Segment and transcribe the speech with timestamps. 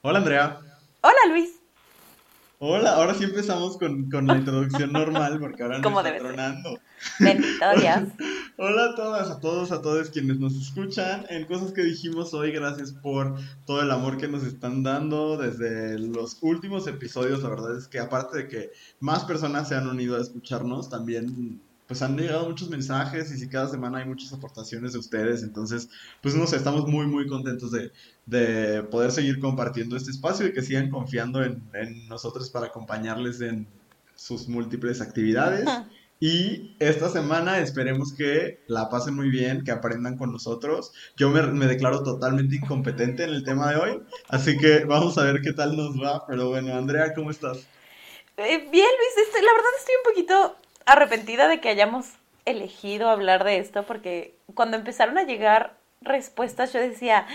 [0.00, 0.60] Hola Andrea.
[1.00, 1.50] Hola Luis.
[2.60, 6.78] Hola, ahora sí empezamos con, con la introducción normal porque ahora nos está tronando.
[7.18, 8.08] Bendito Dios.
[8.58, 12.52] Hola a todas, a todos, a todos quienes nos escuchan en cosas que dijimos hoy.
[12.52, 17.42] Gracias por todo el amor que nos están dando desde los últimos episodios.
[17.42, 18.70] La verdad es que aparte de que
[19.00, 23.48] más personas se han unido a escucharnos, también pues han llegado muchos mensajes y si
[23.48, 25.88] cada semana hay muchas aportaciones de ustedes, entonces,
[26.20, 27.90] pues no sé, estamos muy, muy contentos de,
[28.26, 33.40] de poder seguir compartiendo este espacio y que sigan confiando en, en nosotros para acompañarles
[33.40, 33.66] en
[34.14, 35.66] sus múltiples actividades.
[36.20, 40.92] Y esta semana esperemos que la pasen muy bien, que aprendan con nosotros.
[41.16, 45.22] Yo me, me, declaro totalmente incompetente en el tema de hoy, así que vamos a
[45.22, 46.26] ver qué tal nos va.
[46.26, 47.58] Pero bueno, Andrea, ¿cómo estás?
[48.36, 50.56] Eh, bien, Luis, este, la verdad estoy un poquito
[50.88, 56.80] arrepentida de que hayamos elegido hablar de esto, porque cuando empezaron a llegar respuestas yo
[56.80, 57.26] decía,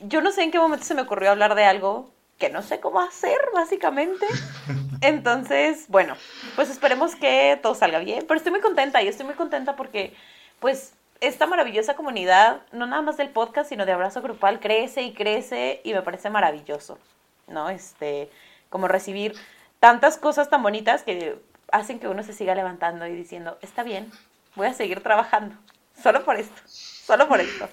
[0.00, 2.80] yo no sé en qué momento se me ocurrió hablar de algo que no sé
[2.80, 4.26] cómo hacer, básicamente.
[5.00, 6.14] Entonces, bueno,
[6.54, 10.14] pues esperemos que todo salga bien, pero estoy muy contenta y estoy muy contenta porque,
[10.60, 15.12] pues, esta maravillosa comunidad, no nada más del podcast, sino de abrazo grupal, crece y
[15.12, 16.98] crece y me parece maravilloso,
[17.46, 17.70] ¿no?
[17.70, 18.28] Este,
[18.70, 19.34] como recibir
[19.78, 21.38] tantas cosas tan bonitas que
[21.72, 24.10] hacen que uno se siga levantando y diciendo, está bien,
[24.54, 25.56] voy a seguir trabajando.
[26.00, 27.68] Solo por esto, solo por esto.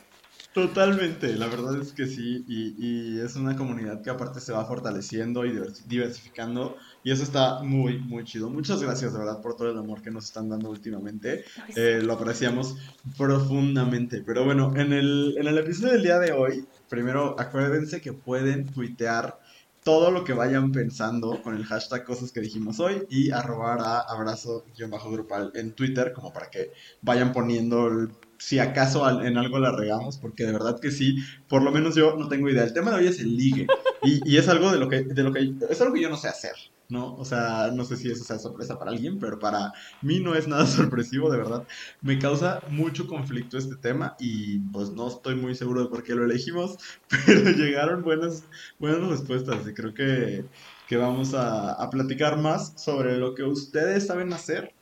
[0.54, 5.46] Totalmente, la verdad es que sí, y, es una comunidad que aparte se va fortaleciendo
[5.46, 5.52] y
[5.86, 8.50] diversificando, y eso está muy, muy chido.
[8.50, 12.14] Muchas gracias, de verdad, por todo el amor que nos están dando últimamente, eh, lo
[12.14, 12.78] apreciamos
[13.16, 14.24] profundamente.
[14.26, 18.66] Pero bueno, en el, en el episodio del día de hoy, primero acuérdense que pueden
[18.66, 19.40] tuitear
[19.84, 24.00] todo lo que vayan pensando con el hashtag cosas que dijimos hoy y arrobar a
[24.00, 26.72] abrazo-grupal en Twitter como para que
[27.02, 31.72] vayan poniendo si acaso en algo la regamos, porque de verdad que sí, por lo
[31.72, 32.64] menos yo no tengo idea.
[32.64, 33.68] El tema de hoy es el ligue
[34.02, 36.18] y, y es algo de lo que, de lo que, es algo que yo no
[36.18, 36.54] sé hacer.
[36.90, 37.16] ¿No?
[37.16, 40.48] O sea, no sé si eso sea sorpresa para alguien, pero para mí no es
[40.48, 41.68] nada sorpresivo, de verdad.
[42.02, 46.16] Me causa mucho conflicto este tema y pues no estoy muy seguro de por qué
[46.16, 46.78] lo elegimos,
[47.26, 48.44] pero llegaron buenas,
[48.80, 50.46] buenas respuestas y creo que,
[50.88, 54.74] que vamos a, a, platicar más sobre lo que ustedes saben hacer.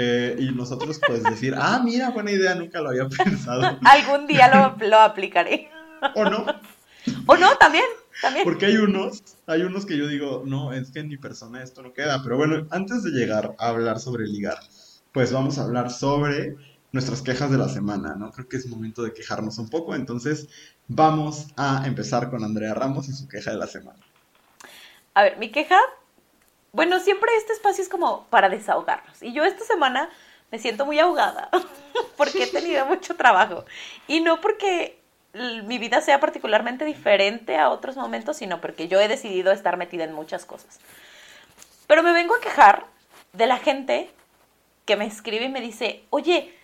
[0.00, 3.78] Eh, y nosotros pues decir, ah, mira, buena idea, nunca lo había pensado.
[3.84, 5.70] Algún día lo, lo aplicaré.
[6.14, 6.46] ¿O no?
[7.26, 7.56] ¿O no?
[7.56, 7.84] También.
[8.44, 11.82] Porque hay unos, hay unos que yo digo, no, es que en mi persona esto
[11.82, 12.22] no queda.
[12.22, 14.58] Pero bueno, antes de llegar a hablar sobre ligar,
[15.12, 16.56] pues vamos a hablar sobre
[16.92, 18.32] nuestras quejas de la semana, ¿no?
[18.32, 19.94] Creo que es momento de quejarnos un poco.
[19.94, 20.48] Entonces,
[20.88, 24.00] vamos a empezar con Andrea Ramos y su queja de la semana.
[25.14, 25.78] A ver, mi queja,
[26.72, 29.22] bueno, siempre este espacio es como para desahogarnos.
[29.22, 30.08] Y yo esta semana
[30.50, 31.50] me siento muy ahogada
[32.16, 33.64] porque he tenido mucho trabajo.
[34.06, 34.97] Y no porque
[35.34, 40.04] mi vida sea particularmente diferente a otros momentos, sino porque yo he decidido estar metida
[40.04, 40.80] en muchas cosas.
[41.86, 42.86] Pero me vengo a quejar
[43.32, 44.10] de la gente
[44.84, 46.54] que me escribe y me dice, oye,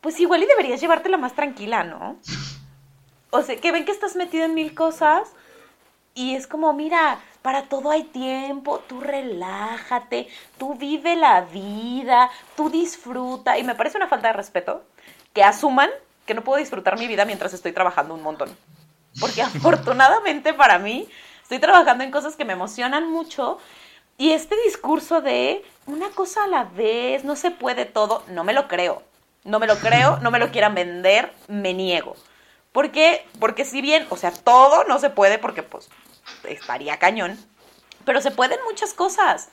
[0.00, 2.16] pues igual y deberías llevártela más tranquila, ¿no?
[3.30, 5.30] O sea, que ven que estás metida en mil cosas
[6.14, 12.68] y es como, mira, para todo hay tiempo, tú relájate, tú vive la vida, tú
[12.68, 13.58] disfruta.
[13.58, 14.84] Y me parece una falta de respeto
[15.32, 15.90] que asuman
[16.26, 18.56] que no puedo disfrutar mi vida mientras estoy trabajando un montón.
[19.20, 21.08] Porque afortunadamente para mí
[21.42, 23.58] estoy trabajando en cosas que me emocionan mucho
[24.18, 28.52] y este discurso de una cosa a la vez, no se puede todo, no me
[28.52, 29.02] lo creo.
[29.44, 32.14] No me lo creo, no me lo quieran vender, me niego.
[32.70, 33.26] ¿Por qué?
[33.40, 35.88] Porque si bien, o sea, todo no se puede porque pues
[36.44, 37.36] estaría cañón,
[38.04, 39.48] pero se pueden muchas cosas.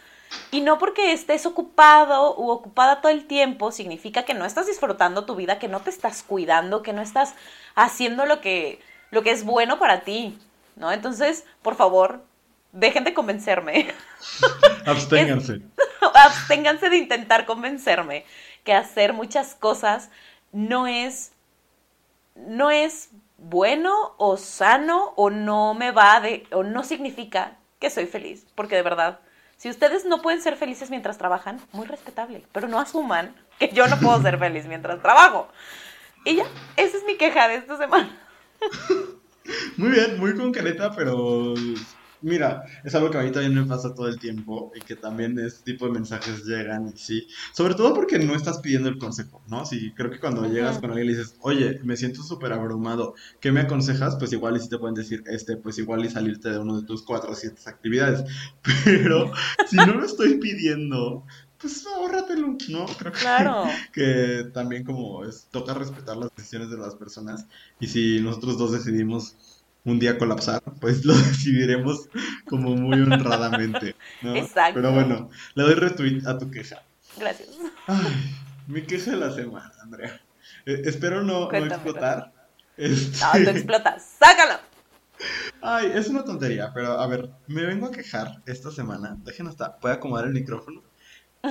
[0.51, 5.25] Y no porque estés ocupado u ocupada todo el tiempo significa que no estás disfrutando
[5.25, 7.35] tu vida, que no te estás cuidando, que no estás
[7.75, 8.79] haciendo lo que,
[9.11, 10.37] lo que es bueno para ti,
[10.75, 10.91] ¿no?
[10.91, 12.23] Entonces, por favor,
[12.71, 13.91] dejen de convencerme.
[14.85, 15.61] Absténganse.
[16.13, 18.25] absténganse de intentar convencerme
[18.63, 20.09] que hacer muchas cosas
[20.51, 21.31] no es
[22.35, 28.05] no es bueno o sano o no me va de o no significa que soy
[28.05, 29.19] feliz, porque de verdad
[29.59, 33.87] si ustedes no pueden ser felices mientras trabajan, muy respetable, pero no asuman que yo
[33.89, 35.49] no puedo ser feliz mientras trabajo.
[36.23, 36.45] Y ya,
[36.77, 38.09] esa es mi queja de esta semana.
[39.77, 41.55] Muy bien, muy concreta, pero
[42.21, 45.39] Mira, es algo que a mí también me pasa todo el tiempo y que también
[45.39, 49.41] este tipo de mensajes llegan y sí, sobre todo porque no estás pidiendo el consejo,
[49.47, 49.65] ¿no?
[49.65, 53.51] Sí, creo que cuando llegas con alguien y dices, oye, me siento súper abrumado, ¿qué
[53.53, 54.17] me aconsejas?
[54.17, 56.85] Pues igual y si te pueden decir, este, pues igual y salirte de uno de
[56.85, 58.23] tus cuatro o siete actividades,
[58.83, 59.31] pero
[59.67, 61.23] si no lo estoy pidiendo,
[61.57, 62.85] pues ahórratelo, ¿no?
[62.85, 63.63] Creo claro.
[63.93, 67.45] que, que también como es, toca respetar las decisiones de las personas
[67.79, 69.35] y si nosotros dos decidimos
[69.91, 72.09] un día colapsar, pues lo decidiremos
[72.45, 74.35] como muy honradamente, ¿no?
[74.35, 74.75] Exacto.
[74.75, 76.81] Pero bueno, le doy retweet a tu queja.
[77.17, 77.49] Gracias.
[77.87, 78.35] Ay,
[78.67, 80.21] mi queja de la semana, Andrea.
[80.65, 82.33] Eh, espero no, no Cuéntame, explotar.
[82.77, 84.15] Este- No, tú explotas.
[84.19, 84.59] ¡Sácalo!
[85.61, 89.17] Ay, es una tontería, pero a ver, me vengo a quejar esta semana.
[89.23, 90.81] Dejen hasta, voy a acomodar el micrófono.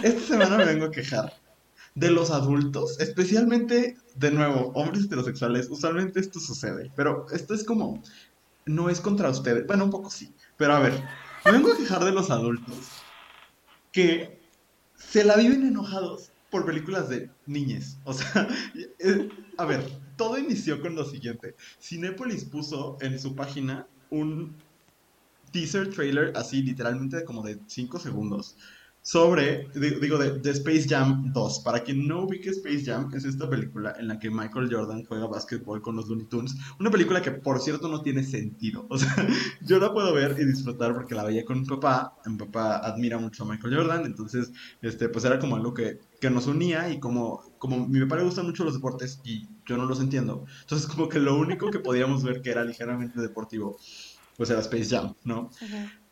[0.03, 1.33] Esta semana me vengo a quejar
[1.95, 5.69] de los adultos, especialmente, de nuevo, hombres heterosexuales.
[5.69, 8.03] Usualmente esto sucede, pero esto es como,
[8.69, 9.67] no es contra ustedes.
[9.67, 11.03] Bueno, un poco sí, pero a ver,
[11.45, 12.77] vengo a quejar de los adultos
[13.93, 14.39] que
[14.95, 17.99] se la viven enojados por películas de niñes.
[18.05, 18.49] O sea,
[18.99, 19.85] eh, a ver,
[20.17, 21.55] todo inició con lo siguiente.
[21.81, 24.55] Cinépolis puso en su página un
[25.53, 28.57] teaser trailer así literalmente como de 5 segundos
[29.03, 31.61] sobre, di- digo, de, de Space Jam 2.
[31.61, 35.27] Para quien no ubique Space Jam, es esta película en la que Michael Jordan juega
[35.27, 36.55] básquetbol con los Looney Tunes.
[36.79, 38.87] Una película que, por cierto, no tiene sentido.
[38.91, 39.15] O sea,
[39.63, 42.17] yo la puedo ver y disfrutar porque la veía con mi papá.
[42.27, 44.53] Mi papá admira mucho a Michael Jordan, entonces,
[44.83, 48.17] este, pues era como algo que, que nos unía y como, como a mi papá
[48.17, 50.45] le gustan mucho los deportes y yo no los entiendo.
[50.63, 53.79] Entonces, como que lo único que podíamos ver que era ligeramente deportivo,
[54.37, 55.51] pues era Space Jam, ¿no?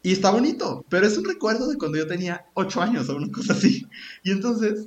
[0.06, 3.28] Y está bonito, pero es un recuerdo de cuando yo tenía 8 años o una
[3.32, 3.84] cosa así.
[4.22, 4.86] Y entonces,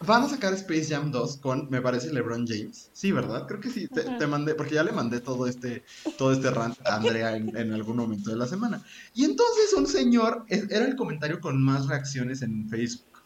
[0.00, 2.88] van a sacar Space Jam 2 con, me parece, LeBron James.
[2.94, 3.46] Sí, ¿verdad?
[3.46, 5.84] Creo que sí, te, te mandé, porque ya le mandé todo este,
[6.16, 8.82] todo este rant a Andrea en, en algún momento de la semana.
[9.14, 13.18] Y entonces un señor, es- era el comentario con más reacciones en Facebook,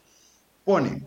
[0.65, 1.05] pone,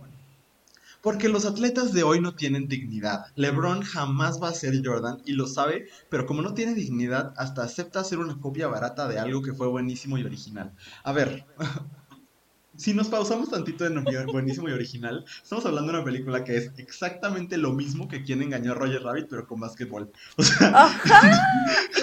[1.03, 3.27] porque los atletas de hoy no tienen dignidad.
[3.35, 7.65] LeBron jamás va a ser Jordan y lo sabe, pero como no tiene dignidad, hasta
[7.65, 10.73] acepta hacer una copia barata de algo que fue buenísimo y original.
[11.03, 11.45] A ver,
[12.77, 16.73] si nos pausamos tantito en buenísimo y original, estamos hablando de una película que es
[16.77, 20.11] exactamente lo mismo que quien engañó a Roger Rabbit, pero con básquetbol.
[20.37, 21.43] O sea, Ajá.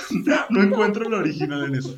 [0.49, 1.97] no encuentro lo original en eso.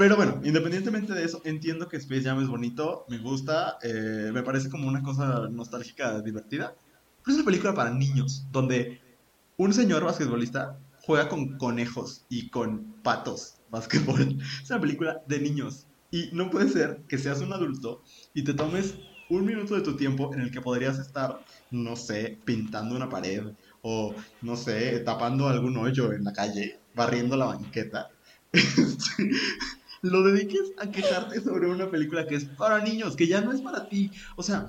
[0.00, 4.42] Pero bueno, independientemente de eso, entiendo que Space Jam es bonito, me gusta, eh, me
[4.42, 6.74] parece como una cosa nostálgica, divertida.
[7.22, 8.98] Pero es una película para niños, donde
[9.58, 14.38] un señor basquetbolista juega con conejos y con patos basquetbol.
[14.62, 15.86] Es una película de niños.
[16.10, 18.02] Y no puede ser que seas un adulto
[18.32, 18.94] y te tomes
[19.28, 23.48] un minuto de tu tiempo en el que podrías estar, no sé, pintando una pared
[23.82, 28.08] o, no sé, tapando algún hoyo en la calle, barriendo la banqueta.
[30.02, 33.60] Lo dediques a quejarte sobre una película que es para niños, que ya no es
[33.60, 34.10] para ti.
[34.36, 34.66] O sea,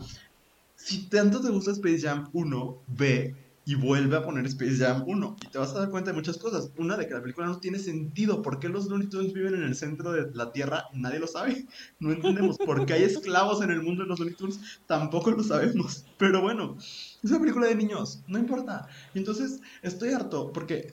[0.75, 5.37] si tanto te gusta Space Jam 1, ve y vuelve a poner Space Jam 1
[5.45, 6.71] y te vas a dar cuenta de muchas cosas.
[6.77, 8.41] Una, de que la película no tiene sentido.
[8.41, 10.85] ¿Por qué los Looney Tunes viven en el centro de la Tierra?
[10.93, 11.65] Nadie lo sabe.
[11.99, 12.57] No entendemos.
[12.57, 14.59] ¿Por qué hay esclavos en el mundo de los Looney Tunes?
[14.87, 16.05] Tampoco lo sabemos.
[16.17, 18.23] Pero bueno, es una película de niños.
[18.27, 18.87] No importa.
[19.13, 20.91] Entonces estoy harto porque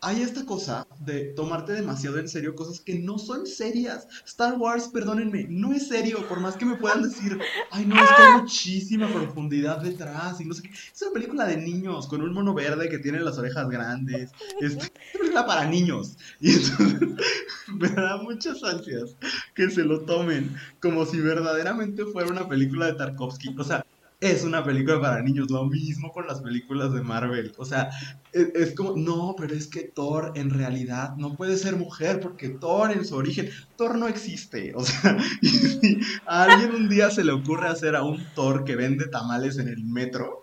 [0.00, 4.06] hay esta cosa de tomarte demasiado en serio cosas que no son serias.
[4.26, 7.38] Star Wars, perdónenme, no es serio, por más que me puedan decir,
[7.70, 10.70] ay no, es que hay muchísima profundidad detrás y no sé qué.
[10.70, 14.30] Es una película de niños con un mono verde que tiene las orejas grandes.
[14.60, 16.16] Es una película para niños.
[16.40, 17.08] Y entonces
[17.68, 19.16] me da muchas ansias
[19.54, 23.54] que se lo tomen como si verdaderamente fuera una película de Tarkovsky.
[23.58, 23.84] O sea,
[24.20, 27.52] es una película para niños, lo mismo con las películas de Marvel.
[27.58, 27.90] O sea,
[28.32, 32.48] es, es, como, no, pero es que Thor en realidad no puede ser mujer porque
[32.48, 34.72] Thor en su origen, Thor no existe.
[34.74, 38.64] O sea, y si a alguien un día se le ocurre hacer a un Thor
[38.64, 40.42] que vende tamales en el metro,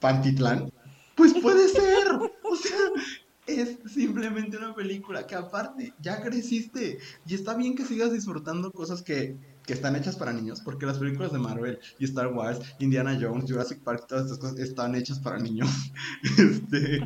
[0.00, 0.70] Pantitlán,
[1.14, 2.08] pues puede ser.
[2.42, 2.76] O sea,
[3.46, 9.02] es simplemente una película que aparte ya creciste y está bien que sigas disfrutando cosas
[9.02, 13.18] que, que están hechas para niños, porque las películas de Marvel y Star Wars, Indiana
[13.20, 15.68] Jones, Jurassic Park, todas estas cosas están hechas para niños.
[16.38, 17.00] Este,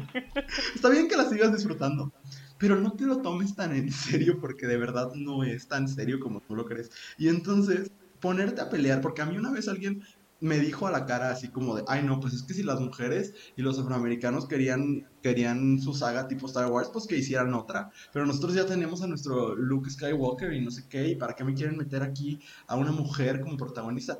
[0.74, 2.12] está bien que las sigas disfrutando,
[2.56, 6.18] pero no te lo tomes tan en serio porque de verdad no es tan serio
[6.18, 6.90] como tú lo crees.
[7.18, 10.02] Y entonces, ponerte a pelear, porque a mí una vez alguien
[10.40, 12.80] me dijo a la cara así como de, ay no, pues es que si las
[12.80, 17.90] mujeres y los afroamericanos querían, querían su saga tipo Star Wars, pues que hicieran otra.
[18.12, 21.44] Pero nosotros ya tenemos a nuestro Luke Skywalker y no sé qué, y para qué
[21.44, 24.18] me quieren meter aquí a una mujer como protagonista.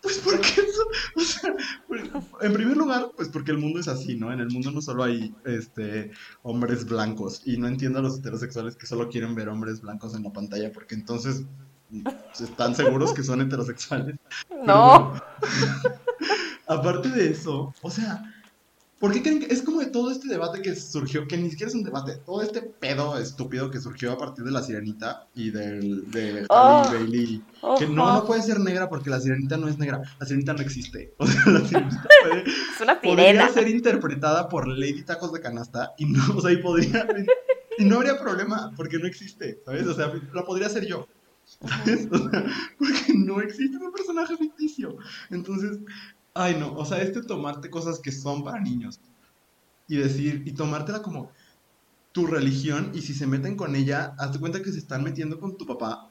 [0.00, 0.82] Pues porque eso,
[1.16, 1.54] o sea,
[2.42, 4.30] en primer lugar, pues porque el mundo es así, ¿no?
[4.30, 6.10] En el mundo no solo hay este
[6.42, 10.24] hombres blancos, y no entiendo a los heterosexuales que solo quieren ver hombres blancos en
[10.24, 11.44] la pantalla, porque entonces
[12.38, 14.16] están seguros que son heterosexuales.
[14.64, 15.10] No.
[15.10, 15.22] Bueno,
[16.66, 18.22] aparte de eso, o sea,
[18.98, 21.68] ¿por qué creen que es como de todo este debate que surgió, que ni siquiera
[21.68, 25.50] es un debate, todo este pedo estúpido que surgió a partir de la sirenita y
[25.50, 26.82] del, de Oh.
[26.82, 27.42] Halle Bailey?
[27.78, 30.62] Que no, no puede ser negra porque la sirenita no es negra, la sirenita no
[30.62, 31.12] existe.
[31.18, 35.92] O sea, la sirenita puede, Es una podría ser interpretada por Lady Tacos de Canasta
[35.98, 37.06] y no, o sea, y podría
[37.78, 39.86] Y no habría problema, porque no existe, ¿sabes?
[39.86, 41.06] O sea, la podría hacer yo.
[41.44, 42.08] ¿Sabes?
[42.10, 42.44] O sea,
[42.78, 44.96] porque no existe un personaje ficticio.
[45.30, 45.78] Entonces,
[46.34, 49.00] ay no, o sea, este tomarte cosas que son para niños
[49.86, 51.30] y decir, y tomártela como
[52.12, 55.56] tu religión, y si se meten con ella, hazte cuenta que se están metiendo con
[55.56, 56.10] tu papá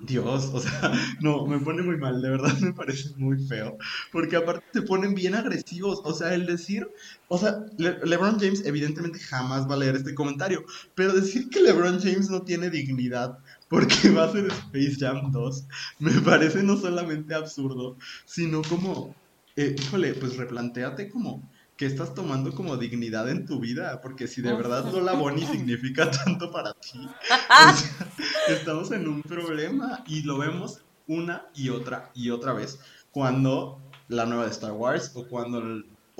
[0.00, 3.76] Dios, o sea, no, me pone muy mal, de verdad me parece muy feo,
[4.12, 6.88] porque aparte se ponen bien agresivos, o sea, el decir,
[7.28, 12.00] o sea, LeBron James evidentemente jamás va a leer este comentario, pero decir que LeBron
[12.00, 13.38] James no tiene dignidad
[13.70, 15.66] porque va a ser Space Jam 2,
[16.00, 17.96] me parece no solamente absurdo,
[18.26, 19.14] sino como,
[19.56, 24.42] eh, híjole, pues replantéate como que estás tomando como dignidad en tu vida, porque si
[24.42, 27.08] de verdad Lola Bonnie significa tanto para ti,
[28.48, 34.26] estamos en un problema y lo vemos una y otra y otra vez cuando la
[34.26, 35.62] nueva de Star Wars o cuando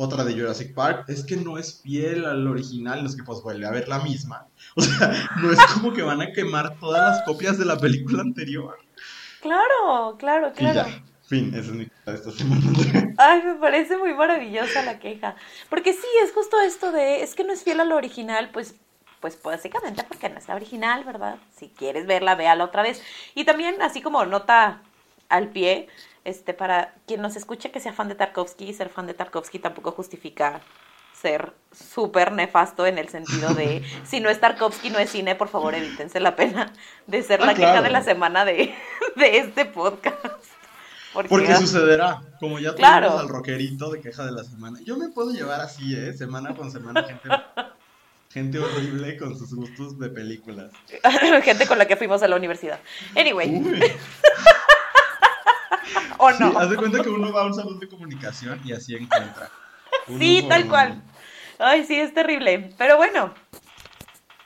[0.01, 3.43] otra de Jurassic Park es que no es fiel al original, no es que pues
[3.43, 4.47] vuelve a ver la misma.
[4.77, 8.23] O sea, no es como que van a quemar todas las copias de la película
[8.23, 8.79] anterior.
[9.43, 10.89] Claro, claro, claro.
[11.27, 13.15] Fin, esa es mi queja de esta semana.
[13.19, 15.37] Ay, me parece muy maravillosa la queja.
[15.69, 18.77] Porque sí, es justo esto de, es que no es fiel a lo original, pues,
[19.21, 21.37] pues básicamente porque no es la original, ¿verdad?
[21.55, 23.03] Si quieres verla, véala otra vez.
[23.35, 24.83] Y también, así como nota
[25.29, 25.89] al pie,
[26.25, 29.93] este, para quien nos escuche que sea fan de Tarkovsky, ser fan de Tarkovsky tampoco
[29.93, 30.61] justifica
[31.21, 35.49] ser súper nefasto en el sentido de si no es Tarkovsky, no es cine, por
[35.49, 36.73] favor evítense la pena
[37.07, 38.75] de ser la ah, queja de la semana de,
[39.17, 40.45] de este podcast.
[41.13, 44.79] Porque, sucederá, como ya tenemos al rockerito de queja de la semana.
[44.85, 46.13] Yo me puedo llevar así, ¿eh?
[46.13, 47.29] Semana con semana, gente,
[48.31, 50.71] gente horrible con sus gustos de películas.
[51.43, 52.79] gente con la que fuimos a la universidad.
[53.17, 53.61] Anyway.
[56.21, 56.59] ¿O no?
[56.59, 59.51] haz de cuenta que uno va a un salón de comunicación y así encuentra.
[60.19, 61.03] sí, tal cual.
[61.59, 62.75] Ay, sí, es terrible.
[62.79, 63.35] Pero bueno,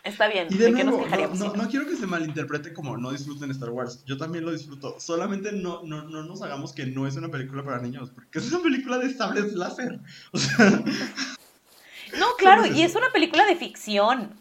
[0.04, 0.48] Está bien.
[0.50, 4.04] Y de, nuevo, no, no, quiero que se malinterprete como no disfruten Star Wars.
[4.04, 5.00] Yo también lo disfruto.
[5.00, 8.52] Solamente no, no, no nos hagamos que no es una película para niños, porque es
[8.52, 9.98] una película de sables láser.
[10.32, 10.84] O sea.
[12.18, 14.40] No, claro, y es una película de ficción.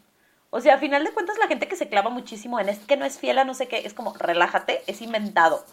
[0.52, 2.98] O sea, a final de cuentas, la gente que se clava muchísimo en es que
[2.98, 5.66] no es fiel a no sé qué, es como, relájate, es inventado.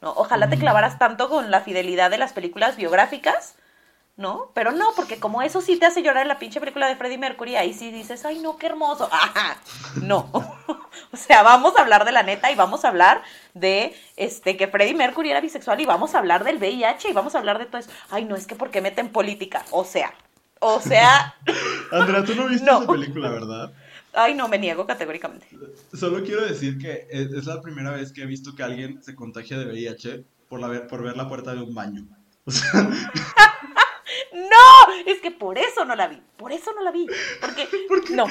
[0.00, 0.12] ¿No?
[0.16, 3.56] Ojalá te clavaras tanto con la fidelidad de las películas biográficas
[4.16, 4.52] ¿no?
[4.54, 7.18] Pero no, porque como eso sí te hace llorar en la pinche película de Freddie
[7.18, 9.10] Mercury, ahí sí dices, ay, no, qué hermoso.
[10.02, 10.30] no.
[11.12, 13.22] o sea, vamos a hablar de la neta y vamos a hablar
[13.54, 17.34] de este que Freddie Mercury era bisexual y vamos a hablar del VIH y vamos
[17.34, 17.90] a hablar de todo eso.
[18.10, 19.64] Ay, no, es que porque meten política.
[19.70, 20.14] O sea,
[20.60, 21.34] o sea.
[21.92, 23.72] Andrea, tú no viste esa película, ¿verdad?
[24.14, 25.46] Ay, no, me niego categóricamente.
[25.92, 29.58] Solo quiero decir que es la primera vez que he visto que alguien se contagia
[29.58, 32.06] de VIH por, la, por ver la puerta de un baño.
[32.44, 32.82] O sea,
[34.32, 37.06] no, es que por eso no la vi, por eso no la vi,
[37.40, 38.26] porque, porque no.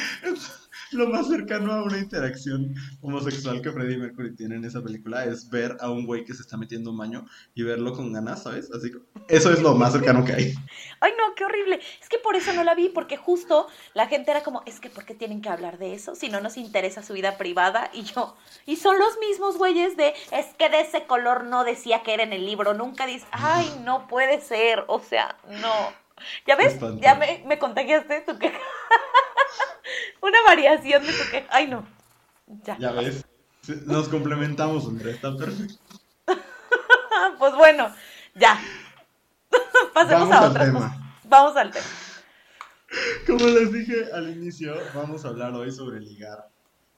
[0.94, 5.50] Lo más cercano a una interacción homosexual que Freddie Mercury tiene en esa película es
[5.50, 8.72] ver a un güey que se está metiendo un baño y verlo con ganas, ¿sabes?
[8.72, 10.54] Así que eso es lo más cercano que hay.
[11.00, 11.80] Ay, no, qué horrible.
[12.02, 14.90] Es que por eso no la vi, porque justo la gente era como, es que
[14.90, 17.90] ¿por qué tienen que hablar de eso si no nos interesa su vida privada?
[17.94, 18.36] Y yo,
[18.66, 22.24] y son los mismos güeyes de, es que de ese color no decía que era
[22.24, 26.04] en el libro, nunca dice, ay, no puede ser, o sea, no.
[26.48, 26.80] ¿Ya ves?
[27.02, 28.58] Ya me, me contagiaste tu queja.
[30.22, 31.48] Una variación de tu queja.
[31.50, 31.86] Ay, no.
[32.64, 32.78] Ya.
[32.78, 33.26] Ya ves.
[33.86, 35.12] Nos complementamos, hombre.
[35.12, 35.78] Está perfecto.
[37.40, 37.94] pues bueno,
[38.36, 38.60] ya.
[39.94, 41.16] Pasemos a otra tema.
[41.24, 41.86] Vamos al tema.
[43.26, 46.48] Como les dije al inicio, vamos a hablar hoy sobre ligar.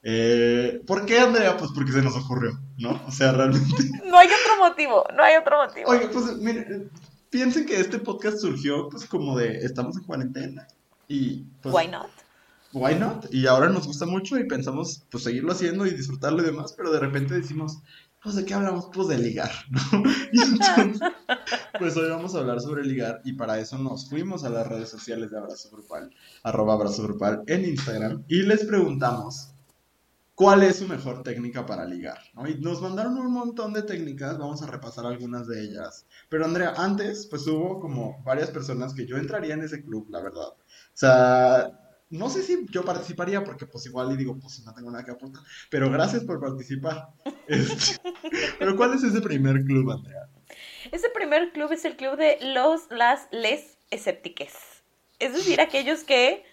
[0.03, 1.57] Eh, ¿Por qué, Andrea?
[1.57, 3.01] Pues porque se nos ocurrió, ¿no?
[3.07, 3.83] O sea, realmente.
[4.03, 5.89] No hay otro motivo, no hay otro motivo.
[5.89, 6.91] Oye, pues miren,
[7.29, 10.67] piensen que este podcast surgió pues como de estamos en cuarentena
[11.07, 12.09] y pues, why not
[12.75, 16.45] why not y ahora nos gusta mucho y pensamos pues seguirlo haciendo y disfrutarlo y
[16.45, 17.79] demás pero de repente decimos
[18.21, 20.03] pues de qué hablamos pues de ligar ¿no?
[20.33, 20.99] y entonces
[21.79, 24.89] pues hoy vamos a hablar sobre ligar y para eso nos fuimos a las redes
[24.89, 26.11] sociales de Abrazo Grupal
[26.43, 29.55] arroba Abrazo Grupal en Instagram y les preguntamos
[30.35, 32.19] cuál es su mejor técnica para ligar.
[32.33, 32.45] ¿no?
[32.47, 36.05] Y nos mandaron un montón de técnicas, vamos a repasar algunas de ellas.
[36.27, 40.21] Pero Andrea, antes, pues hubo como varias personas que yo entraría en ese club, la
[40.21, 40.49] verdad.
[40.49, 40.57] O
[40.93, 45.03] sea, no sé si yo participaría porque pues igual y digo, pues no tengo nada
[45.03, 47.09] que aportar, pero gracias por participar.
[47.47, 48.01] Este,
[48.57, 50.27] pero ¿cuál es ese primer club, Andrea?
[50.91, 54.53] Ese primer club es el club de los, las, les escéptiques.
[55.19, 56.43] Es decir, aquellos que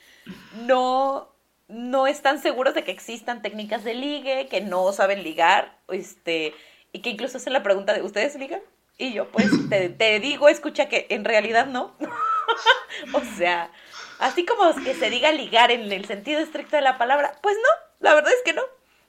[0.66, 1.32] no
[1.72, 6.54] no están seguros de que existan técnicas de ligue, que no saben ligar, este,
[6.92, 8.60] y que incluso hacen la pregunta de ¿ustedes ligan?
[8.98, 11.96] Y yo pues te, digo, escucha que en realidad no.
[13.14, 13.72] O sea,
[14.22, 18.06] así como que se diga ligar en el sentido estricto de la palabra, pues no,
[18.06, 18.62] la verdad es que no.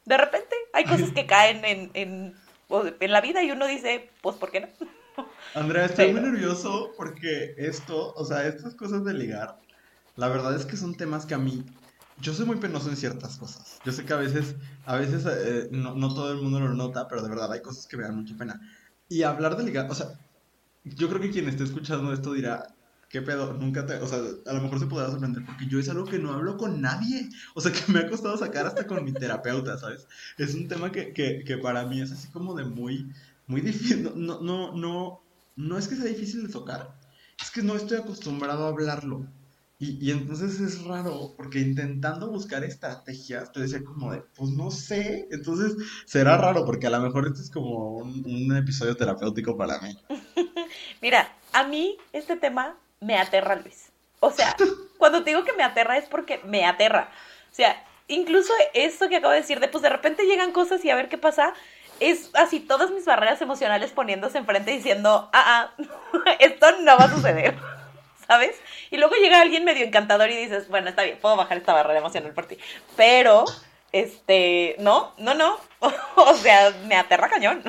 [0.05, 2.36] De repente hay cosas que caen en, en,
[3.00, 4.67] en la vida y uno dice, pues ¿por qué no?
[5.53, 9.60] Andrea, estoy muy nervioso porque esto, o sea, estas cosas de ligar,
[10.15, 11.63] la verdad es que son temas que a mí,
[12.20, 13.79] yo soy muy penoso en ciertas cosas.
[13.86, 14.55] Yo sé que a veces,
[14.86, 17.88] a veces eh, no, no todo el mundo lo nota, pero de verdad hay cosas
[17.88, 18.60] que me dan mucha pena.
[19.10, 20.08] Y hablar de ligar, o sea,
[20.84, 22.67] yo creo que quien esté escuchando esto dirá,
[23.13, 23.53] ¿qué pedo?
[23.53, 26.17] Nunca te, o sea, a lo mejor se podrá sorprender porque yo es algo que
[26.17, 27.29] no hablo con nadie.
[27.53, 30.08] O sea, que me ha costado sacar hasta con mi terapeuta, ¿sabes?
[30.39, 33.13] Es un tema que, que, que para mí es así como de muy,
[33.46, 34.12] muy difícil.
[34.15, 35.22] No, no, no,
[35.55, 36.98] no es que sea difícil de tocar,
[37.39, 39.27] es que no estoy acostumbrado a hablarlo.
[39.77, 44.72] Y, y, entonces es raro, porque intentando buscar estrategias, te decía como de, pues no
[44.72, 49.58] sé, entonces será raro, porque a lo mejor este es como un, un episodio terapéutico
[49.58, 49.96] para mí.
[51.01, 53.91] Mira, a mí este tema me aterra, Luis.
[54.19, 54.55] O sea,
[54.98, 57.10] cuando te digo que me aterra es porque me aterra.
[57.51, 60.89] O sea, incluso eso que acabo de decir, de pues de repente llegan cosas y
[60.89, 61.53] a ver qué pasa,
[62.00, 65.83] es así todas mis barreras emocionales poniéndose enfrente diciendo, ah, ah,
[66.39, 67.55] esto no va a suceder.
[68.27, 68.55] ¿Sabes?
[68.89, 72.00] Y luego llega alguien medio encantador y dices, bueno, está bien, puedo bajar esta barrera
[72.00, 72.57] emocional por ti.
[72.95, 73.43] Pero,
[73.91, 75.60] este, no, no, no.
[76.15, 77.62] o sea, me aterra cañón.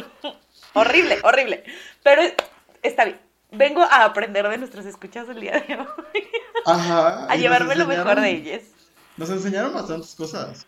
[0.74, 1.64] horrible, horrible.
[2.04, 2.22] Pero
[2.82, 3.23] está bien.
[3.56, 6.28] Vengo a aprender de nuestras escuchas el día de hoy.
[6.66, 7.26] Ajá.
[7.30, 8.62] a llevarme lo mejor de ellas.
[9.16, 10.66] Nos enseñaron bastantes cosas.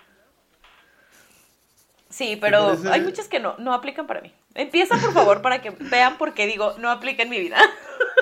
[2.09, 4.33] Sí, pero hay muchas que no, no aplican para mí.
[4.55, 7.59] Empieza, por favor, para que vean por qué digo, no aplica en mi vida.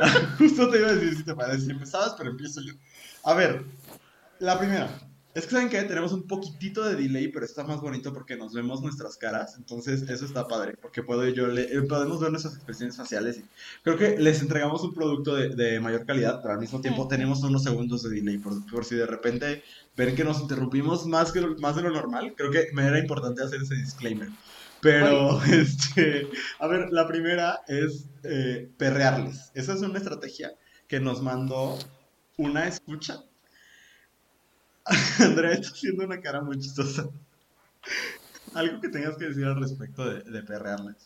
[0.38, 2.72] Justo te iba a decir si te parece, si empezabas, pero empiezo yo.
[3.22, 3.62] A ver,
[4.40, 4.88] la primera.
[5.34, 8.52] Es que saben que tenemos un poquitito de delay, pero está más bonito porque nos
[8.52, 9.56] vemos nuestras caras.
[9.56, 13.38] Entonces, eso está padre, porque puedo yo le, eh, podemos ver nuestras expresiones faciales.
[13.38, 13.44] Y
[13.82, 17.42] creo que les entregamos un producto de, de mayor calidad, pero al mismo tiempo tenemos
[17.42, 18.38] unos segundos de delay.
[18.38, 19.64] Por, por si de repente
[19.96, 23.42] ven que nos interrumpimos más, que, más de lo normal, creo que me era importante
[23.42, 24.28] hacer ese disclaimer.
[24.80, 29.50] Pero, este, a ver, la primera es eh, perrearles.
[29.54, 30.52] Esa es una estrategia
[30.86, 31.78] que nos mandó
[32.36, 33.24] una escucha.
[35.20, 37.08] Andrea está haciendo una cara muy chistosa.
[38.54, 40.96] Algo que tengas que decir al respecto de, de perrearles.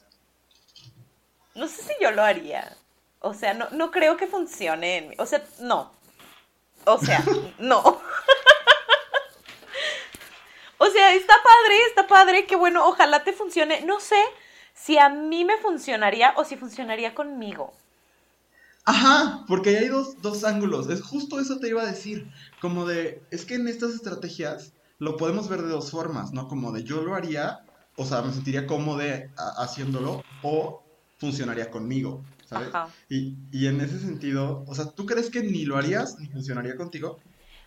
[1.55, 2.77] No sé si yo lo haría.
[3.21, 4.99] O sea, no, no creo que funcione.
[4.99, 5.15] En mí.
[5.19, 5.93] O sea, no.
[6.85, 7.23] O sea,
[7.59, 8.01] no.
[10.81, 13.81] O sea, está padre, está padre, que bueno, ojalá te funcione.
[13.83, 14.23] No sé
[14.75, 17.73] si a mí me funcionaría o si funcionaría conmigo.
[18.89, 20.89] Ajá, porque ahí hay dos, dos ángulos.
[20.89, 22.33] Es justo eso te iba a decir.
[22.59, 26.49] Como de, es que en estas estrategias lo podemos ver de dos formas, ¿no?
[26.49, 27.61] Como de yo lo haría,
[27.97, 29.03] o sea, me sentiría cómodo
[29.59, 30.83] haciéndolo, o
[31.19, 32.69] funcionaría conmigo, ¿sabes?
[32.69, 32.89] Ajá.
[33.11, 36.75] Y, y en ese sentido, o sea, ¿tú crees que ni lo harías ni funcionaría
[36.75, 37.21] contigo?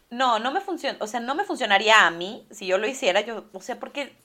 [0.10, 3.21] No, no me funciona, o sea, no me funcionaría a mí si yo lo hiciera,
[3.21, 4.17] yo, o sea, porque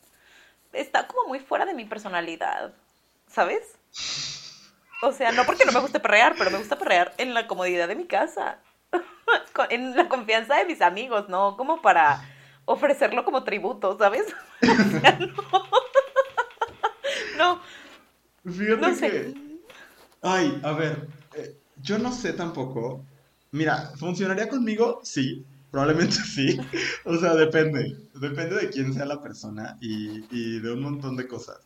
[0.73, 2.73] está como muy fuera de mi personalidad,
[3.29, 3.63] ¿sabes?
[5.01, 7.89] O sea, no porque no me guste perrear, pero me gusta perrear en la comodidad
[7.89, 8.63] de mi casa,
[9.71, 11.57] en la confianza de mis amigos, ¿no?
[11.57, 12.25] Como para
[12.65, 14.27] ofrecerlo como tributo, ¿sabes?
[14.63, 15.35] O sea, no.
[17.39, 17.63] no.
[18.45, 19.11] Fíjate No sé.
[19.11, 19.35] que...
[20.23, 23.07] Ay, a ver, eh, yo no sé tampoco.
[23.53, 25.01] Mira, ¿funcionaría conmigo?
[25.05, 26.59] Sí, probablemente sí.
[27.05, 27.99] O sea, depende.
[28.15, 31.59] Depende de quién sea la persona y, y de un montón de cosas.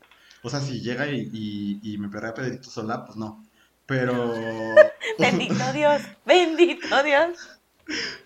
[0.43, 3.45] O sea, si llega y, y, y me perrea Pedrito sola, pues no.
[3.87, 4.35] Pero...
[5.19, 7.39] Bendito Dios, bendito Dios.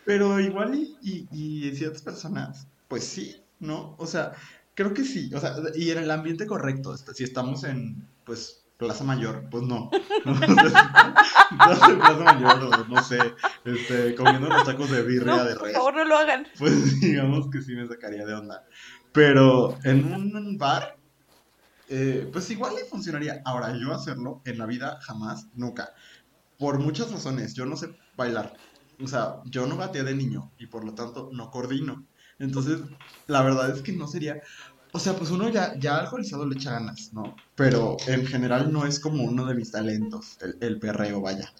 [0.05, 3.95] Pero igual y, y, ciertas personas, pues sí, ¿no?
[3.99, 4.33] O sea,
[4.75, 5.31] creo que sí.
[5.35, 6.95] O sea, y en el ambiente correcto.
[6.97, 9.91] Si estamos en, pues, Plaza Mayor, pues no.
[10.25, 10.35] en
[11.57, 13.19] Plaza Mayor, o no sé,
[13.65, 16.47] este, comiendo los tacos de birria No, de por res, favor, no lo hagan.
[16.59, 18.65] pues digamos que sí me sacaría de onda.
[19.13, 20.97] Pero en un bar,
[21.97, 23.41] eh, pues igual le funcionaría.
[23.45, 25.91] Ahora, yo hacerlo en la vida jamás, nunca.
[26.59, 27.55] Por muchas razones.
[27.55, 28.53] Yo no sé bailar.
[29.01, 32.05] O sea, yo no gateé de niño y por lo tanto no coordino.
[32.41, 32.81] Entonces,
[33.29, 34.43] la verdad es que no sería.
[34.93, 37.37] O sea, pues uno ya, ya alcoholizado le echa ganas, ¿no?
[37.55, 41.53] Pero en general no es como uno de mis talentos, el, el perreo, vaya.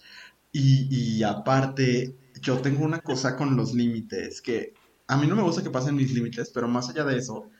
[0.51, 4.75] Y, y aparte, yo tengo una cosa con los límites, que
[5.07, 7.51] a mí no me gusta que pasen mis límites, pero más allá de eso,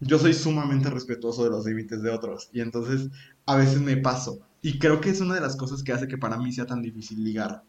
[0.00, 2.48] yo soy sumamente respetuoso de los límites de otros.
[2.52, 3.10] Y entonces,
[3.46, 4.40] a veces me paso.
[4.62, 6.82] Y creo que es una de las cosas que hace que para mí sea tan
[6.82, 7.62] difícil ligar.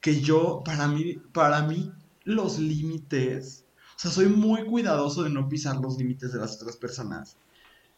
[0.00, 1.92] Que yo, para mí, para mí,
[2.24, 3.64] los límites,
[3.96, 7.36] o sea, soy muy cuidadoso de no pisar los límites de las otras personas.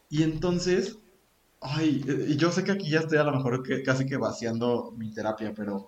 [0.09, 0.97] Y entonces,
[1.61, 2.03] ay,
[2.37, 5.53] yo sé que aquí ya estoy a lo mejor que, casi que vaciando mi terapia,
[5.55, 5.87] pero,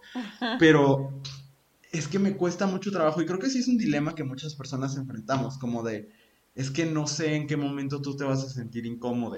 [0.59, 1.21] pero
[1.91, 4.55] es que me cuesta mucho trabajo y creo que sí es un dilema que muchas
[4.55, 6.09] personas enfrentamos, como de,
[6.55, 9.37] es que no sé en qué momento tú te vas a sentir incómodo.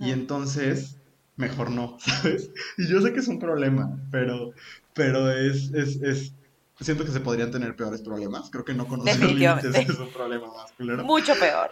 [0.00, 0.98] Y entonces,
[1.36, 2.50] mejor no, ¿sabes?
[2.78, 4.52] Y yo sé que es un problema, pero,
[4.94, 6.34] pero es, es, es,
[6.80, 8.50] siento que se podrían tener peores problemas.
[8.50, 11.04] Creo que no conocer límites es un problema más claro.
[11.04, 11.70] Mucho peor.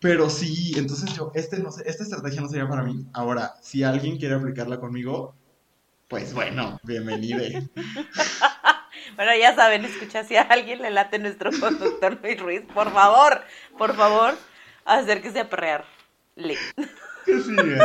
[0.00, 3.06] Pero sí, entonces yo, este no sé, esta estrategia no sería para mí.
[3.12, 5.36] Ahora, si alguien quiere aplicarla conmigo,
[6.08, 7.40] pues bueno, bienvenido.
[9.16, 13.42] bueno, ya saben, escucha, si a alguien le late nuestro conductor Luis Ruiz, por favor,
[13.78, 14.36] por favor,
[14.84, 15.84] acérquese a perrear.
[16.34, 16.56] Le.
[17.24, 17.76] ¿Qué sigue,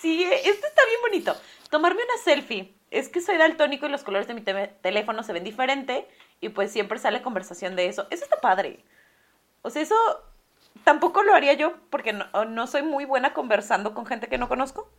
[0.00, 1.36] Sí, esto está bien bonito.
[1.70, 2.74] Tomarme una selfie.
[2.90, 6.06] Es que soy daltónico y los colores de mi teléfono se ven diferente
[6.40, 8.06] y pues siempre sale conversación de eso.
[8.10, 8.84] Eso está padre.
[9.62, 9.96] O sea, eso
[10.84, 14.90] tampoco lo haría yo porque no, soy muy buena conversando con gente que no conozco.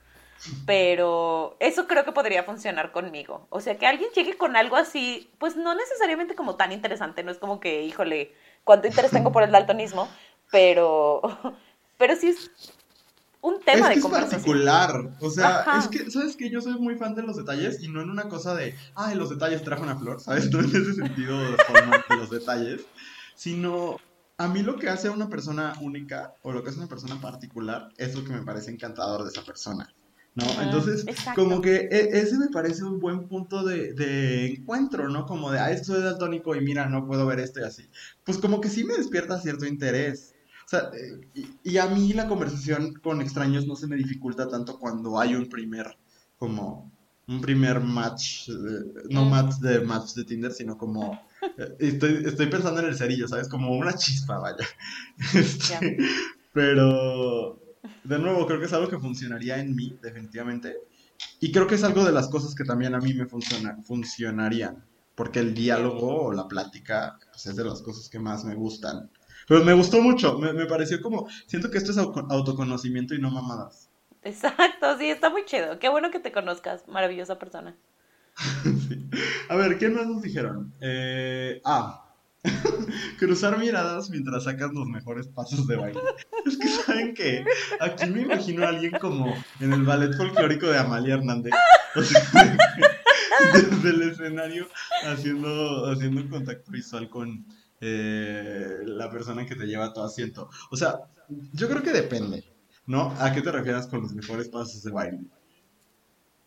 [0.65, 3.47] Pero eso creo que podría funcionar conmigo.
[3.49, 7.31] O sea, que alguien llegue con algo así, pues no necesariamente como tan interesante, no
[7.31, 10.07] es como que, híjole, cuánto interés tengo por el daltonismo,
[10.51, 11.21] pero,
[11.97, 12.51] pero sí es
[13.41, 14.39] un tema de conversación.
[14.39, 16.49] Es particular, o sea, es que, ¿sabes qué?
[16.49, 19.29] Yo soy muy fan de los detalles y no en una cosa de, ay, los
[19.29, 20.49] detalles trajo una flor, ¿sabes?
[20.51, 22.85] No en ese sentido de, de los detalles,
[23.35, 23.97] sino
[24.37, 26.89] a mí lo que hace a una persona única o lo que hace a una
[26.89, 29.93] persona particular es lo que me parece encantador de esa persona.
[30.35, 30.45] ¿No?
[30.61, 35.25] Entonces, como que e, ese me parece un buen punto de, encuentro, ¿no?
[35.25, 37.89] Como de, ah, esto es daltónico y mira, no puedo ver esto y así.
[38.23, 40.35] Pues como que sí me despierta cierto interés.
[40.65, 44.79] O sea, eh, y, a mí la conversación con extraños no se me dificulta tanto
[44.79, 45.97] cuando hay un primer,
[46.37, 46.91] como,
[47.27, 48.53] un primer match, eh,
[49.09, 51.19] no match de match de Tinder, sino como
[51.79, 53.47] Estoy, estoy pensando en el cerillo, ¿sabes?
[53.47, 54.65] Como una chispa, vaya.
[55.33, 55.97] Este,
[56.53, 57.59] pero,
[58.03, 60.77] de nuevo, creo que es algo que funcionaría en mí, definitivamente.
[61.39, 64.83] Y creo que es algo de las cosas que también a mí me funciona, funcionarían.
[65.15, 69.09] Porque el diálogo o la plática pues, es de las cosas que más me gustan.
[69.47, 73.29] Pero me gustó mucho, me, me pareció como, siento que esto es autoconocimiento y no
[73.29, 73.89] mamadas.
[74.23, 75.77] Exacto, sí, está muy chido.
[75.79, 77.77] Qué bueno que te conozcas, maravillosa persona.
[79.49, 80.73] A ver, ¿qué más nos dijeron?
[80.81, 82.04] Eh, ah,
[83.19, 86.01] cruzar miradas mientras sacas los mejores pasos de baile.
[86.45, 87.43] Es que saben que
[87.79, 91.53] aquí me imagino a alguien como en el ballet folclórico de Amalia Hernández.
[93.53, 94.67] desde el escenario
[95.05, 97.45] haciendo, haciendo contacto visual con
[97.81, 100.49] eh, la persona que te lleva a tu asiento.
[100.69, 100.99] O sea,
[101.53, 102.43] yo creo que depende,
[102.85, 103.13] ¿no?
[103.19, 105.25] ¿A qué te refieres con los mejores pasos de baile?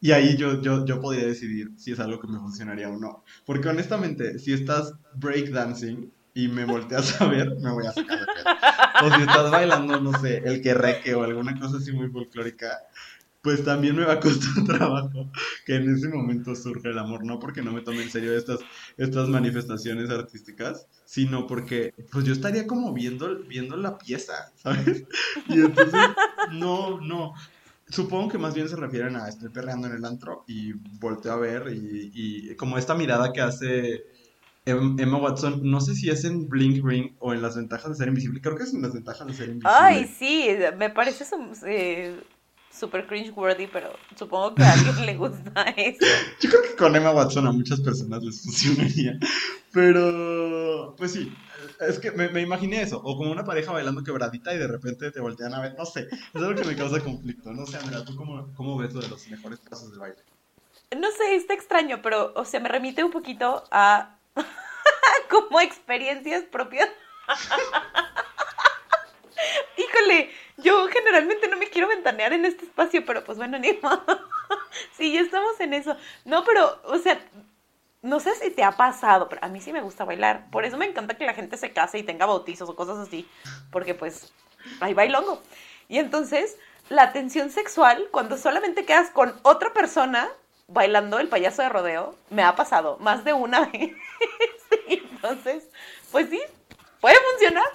[0.00, 3.24] Y ahí yo, yo, yo podría decidir si es algo que me funcionaría o no.
[3.44, 8.26] Porque honestamente, si estás breakdancing y me volteas a ver, me voy a sacar de
[8.26, 9.06] pedo.
[9.06, 12.78] O si estás bailando, no sé, el que reque o alguna cosa así muy folclórica,
[13.42, 15.30] pues también me va a costar trabajo
[15.64, 17.24] que en ese momento surja el amor.
[17.24, 18.60] No porque no me tome en serio estas,
[18.96, 25.04] estas manifestaciones artísticas, sino porque pues yo estaría como viendo, viendo la pieza, ¿sabes?
[25.48, 26.00] Y entonces,
[26.52, 27.34] no, no.
[27.90, 31.36] Supongo que más bien se refieren a estoy perreando en el antro y volteo a
[31.36, 34.04] ver y, como esta mirada que hace
[34.66, 37.96] em, Emma Watson, no sé si es en Blink Ring o en las ventajas de
[37.96, 39.78] ser invisible, creo que es en las ventajas de ser invisible.
[39.80, 41.24] Ay, sí, me parece
[41.66, 42.20] eh,
[42.70, 46.04] súper cringe worthy, pero supongo que a alguien le gusta eso.
[46.40, 49.18] Yo creo que con Emma Watson a muchas personas les funcionaría,
[49.72, 51.32] pero pues sí,
[51.80, 55.20] es que me, imaginé eso, o como una pareja bailando quebradita y de repente te
[55.20, 58.16] voltean a ver, no sé, es algo que me causa conflicto, no sé, Andrea, ¿tú
[58.16, 60.18] cómo, cómo ves lo de los mejores pasos de baile?
[60.96, 64.16] No sé, está extraño, pero, o sea, me remite un poquito a
[65.30, 66.88] como experiencias propias.
[69.76, 74.02] Híjole, yo generalmente no me quiero ventanear en este espacio, pero pues bueno, ni modo.
[74.96, 75.94] sí, ya estamos en eso.
[76.24, 77.20] No, pero, o sea,
[78.02, 80.50] no sé si te ha pasado, pero a mí sí me gusta bailar.
[80.50, 83.28] Por eso me encanta que la gente se case y tenga bautizos o cosas así.
[83.70, 84.32] Porque pues
[84.80, 85.42] hay bailongo.
[85.88, 86.56] Y entonces,
[86.88, 90.28] la tensión sexual, cuando solamente quedas con otra persona
[90.68, 93.96] bailando el payaso de rodeo, me ha pasado más de una vez.
[94.86, 95.64] entonces,
[96.12, 96.40] pues sí,
[97.00, 97.66] puede funcionar.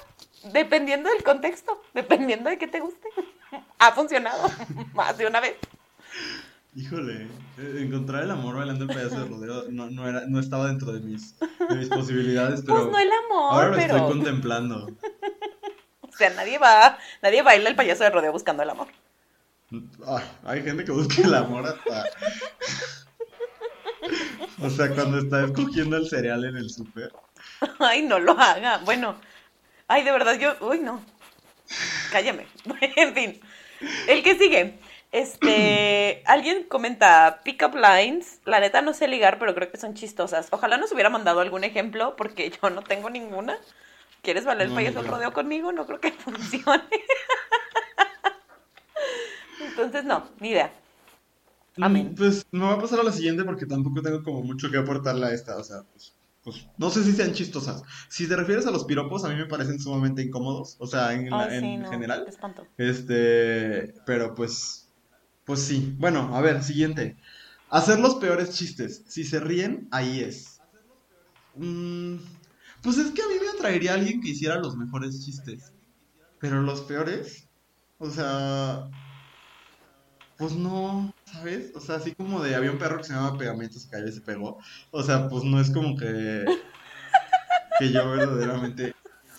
[0.51, 3.07] Dependiendo del contexto, dependiendo de qué te guste.
[3.79, 4.49] ha funcionado
[4.93, 5.55] más de una vez.
[6.75, 10.67] Híjole, eh, encontrar el amor bailando el payaso de rodeo no, no, era, no estaba
[10.67, 14.01] dentro de mis, de mis posibilidades, pues pero pues no el amor, ahora lo estoy
[14.01, 14.87] contemplando.
[16.01, 18.87] o sea, nadie va, nadie baila el payaso de rodeo buscando el amor.
[20.05, 22.05] Ay, hay gente que busca el amor hasta...
[24.61, 27.11] o sea, cuando está escogiendo el cereal en el súper.
[27.79, 28.79] Ay, no lo haga.
[28.79, 29.15] Bueno,
[29.87, 30.55] ay, de verdad, yo...
[30.67, 31.03] Uy, no.
[32.11, 32.47] Cállame.
[32.95, 33.41] en fin.
[34.07, 34.79] El que sigue.
[35.13, 38.41] Este, alguien comenta Pickup Lines.
[38.45, 40.47] La neta no sé ligar, pero creo que son chistosas.
[40.51, 43.57] Ojalá nos hubiera mandado algún ejemplo, porque yo no tengo ninguna.
[44.21, 45.71] ¿Quieres valer el payaso no rodeo conmigo?
[45.71, 46.83] No creo que funcione.
[49.61, 50.71] Entonces, no, ni idea.
[51.79, 52.11] Amén.
[52.11, 54.77] Mm, Pues me voy a pasar a la siguiente porque tampoco tengo como mucho que
[54.77, 55.57] aportarle a esta.
[55.57, 57.83] O sea, pues, pues, no sé si sean chistosas.
[58.09, 60.75] Si te refieres a los piropos, a mí me parecen sumamente incómodos.
[60.79, 62.25] O sea, en, la- sí, en no, general.
[62.27, 62.65] espanto.
[62.77, 64.82] Este, pero pues,
[65.45, 65.95] pues sí.
[65.99, 67.17] Bueno, a ver, siguiente.
[67.69, 69.03] Hacer los peores chistes.
[69.07, 70.61] Si se ríen, ahí es.
[71.55, 72.17] Mm,
[72.81, 75.71] pues es que a mí me atraería alguien que hiciera los mejores chistes.
[76.39, 77.47] Pero los peores,
[77.97, 78.89] o sea,
[80.37, 81.71] pues no, ¿sabes?
[81.75, 84.11] O sea, así como de había un perro que se llamaba Pegamento, se cayó y
[84.11, 84.57] se pegó.
[84.91, 86.43] O sea, pues no es como que,
[87.79, 88.93] que yo verdaderamente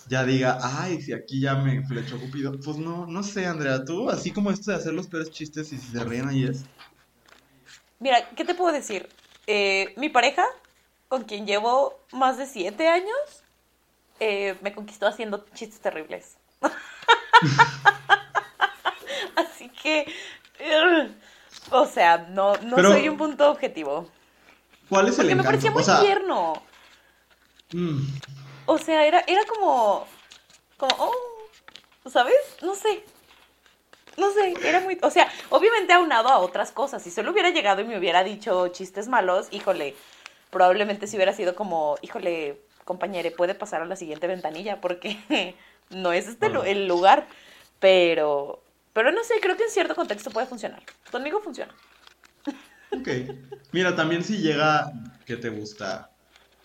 [0.09, 2.59] ya diga, ay, si aquí ya me flechó Cupido.
[2.61, 5.79] Pues no, no sé, Andrea, tú, así como esto de hacer los peores chistes y
[5.79, 6.65] si se ríen ahí es.
[8.01, 9.09] Mira, ¿qué te puedo decir?
[9.47, 10.45] Eh, mi pareja,
[11.09, 13.09] con quien llevo más de siete años,
[14.21, 16.37] eh, me conquistó haciendo chistes terribles.
[19.37, 20.07] Así que,
[20.61, 21.11] ugh,
[21.71, 24.09] o sea, no, no Pero- soy un punto objetivo.
[24.89, 25.49] ¿Cuál es el Porque me encanto?
[25.51, 26.63] parecía muy O sea, tierno.
[27.73, 27.99] mm,
[28.67, 30.07] O sea, era, era como,
[30.77, 32.35] como, oh, ¿sabes?
[32.63, 33.05] No sé.
[34.17, 37.03] No sé, era muy, o sea, obviamente aunado a otras cosas.
[37.03, 39.97] Si solo hubiera llegado y me hubiera dicho chistes malos, híjole,
[40.51, 45.19] probablemente si hubiera sido como, híjole, compañere, puede pasar a la siguiente ventanilla porque
[45.91, 47.27] no es este el lugar.
[47.81, 50.83] Pero, pero no sé, creo que en cierto contexto puede funcionar.
[51.11, 51.75] Conmigo funciona.
[52.93, 53.09] ok.
[53.73, 54.93] Mira, también si llega,
[55.27, 56.11] ¿qué te gusta?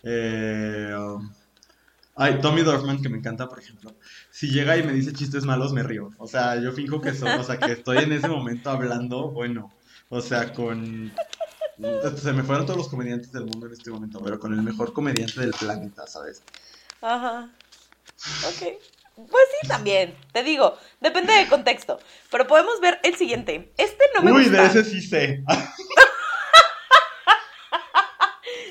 [0.03, 1.33] Eh, um,
[2.19, 3.95] ay, Tommy Dorfman, que me encanta, por ejemplo.
[4.29, 6.12] Si llega y me dice chistes malos, me río.
[6.17, 9.73] O sea, yo finjo que son, o sea, que estoy en ese momento hablando, bueno,
[10.10, 11.12] o sea, con...
[12.21, 14.91] Se me fueron todos los comediantes del mundo en este momento, pero con el mejor
[14.91, 16.43] comediante del planeta, ¿sabes?
[17.01, 17.49] Ajá.
[18.47, 18.77] Ok.
[19.15, 20.13] Pues sí, también.
[20.34, 21.99] Te digo, depende del contexto.
[22.29, 23.71] Pero podemos ver el siguiente.
[23.77, 24.62] Este no me Uy, gusta.
[24.62, 25.41] de ese sí sé.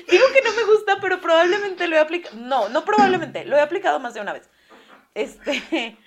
[0.09, 2.35] Digo que no me gusta, pero probablemente lo he aplicado.
[2.37, 3.45] No, no probablemente.
[3.45, 4.49] Lo he aplicado más de una vez.
[5.15, 5.97] Este.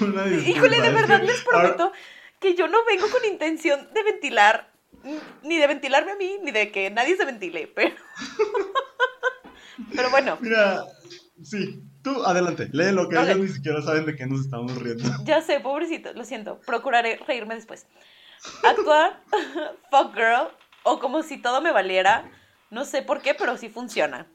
[0.46, 1.92] Híjole, de verdad les prometo
[2.40, 4.70] que yo no vengo con intención de ventilar.
[5.42, 7.70] Ni de ventilarme a mí, ni de que nadie se ventile.
[7.74, 7.94] Pero.
[9.94, 10.36] Pero bueno.
[10.40, 10.84] Mira,
[11.42, 13.24] sí, tú adelante, lee lo que Ok.
[13.24, 15.04] ellos ni siquiera saben de qué nos estamos riendo.
[15.24, 16.60] Ya sé, pobrecito, lo siento.
[16.66, 17.86] Procuraré reírme después.
[18.62, 19.22] Actuar
[19.90, 20.48] fuck girl
[20.82, 22.30] o como si todo me valiera.
[22.70, 24.26] No sé por qué, pero sí funciona.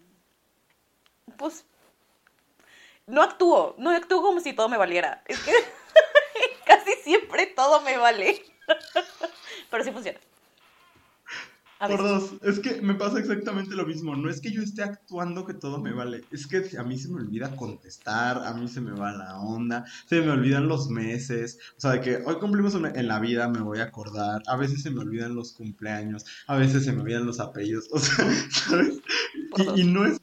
[1.37, 1.65] Pues
[3.05, 5.23] no actúo, no actúo como si todo me valiera.
[5.25, 5.51] Es que
[6.65, 8.43] casi siempre todo me vale.
[9.69, 10.19] Pero sí funciona.
[11.83, 14.15] A Por dos, es que me pasa exactamente lo mismo.
[14.15, 16.23] No es que yo esté actuando que todo me vale.
[16.31, 19.83] Es que a mí se me olvida contestar, a mí se me va la onda,
[20.07, 21.59] se me olvidan los meses.
[21.77, 24.41] O sea, de que hoy cumplimos una- en la vida, me voy a acordar.
[24.47, 27.89] A veces se me olvidan los cumpleaños, a veces se me olvidan los apellidos.
[27.91, 29.01] O sea, ¿sabes?
[29.75, 30.17] Y, y no es.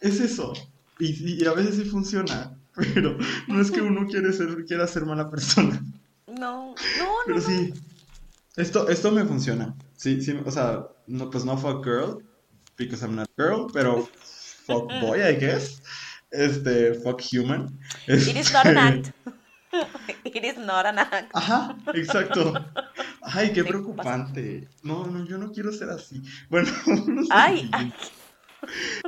[0.00, 0.54] Es eso.
[0.98, 2.56] Y, y a veces sí funciona.
[2.94, 5.78] Pero no es que uno quiere ser, quiera ser mala persona.
[6.26, 6.74] No, no, no.
[7.26, 7.74] Pero sí,
[8.56, 9.74] esto, esto me funciona.
[9.96, 12.22] Sí, sí, o sea, no, pues no fuck girl,
[12.76, 14.08] because I'm not girl, pero
[14.66, 15.82] fuck boy, I guess.
[16.30, 17.78] Este, fuck human.
[18.06, 19.12] It is not an Este, act.
[20.24, 21.30] It is not an act.
[21.34, 22.54] Ajá, exacto.
[23.22, 24.68] Ay, qué preocupante.
[24.82, 26.22] No, no, yo no quiero ser así.
[26.48, 27.92] Bueno, vámonos al Ay.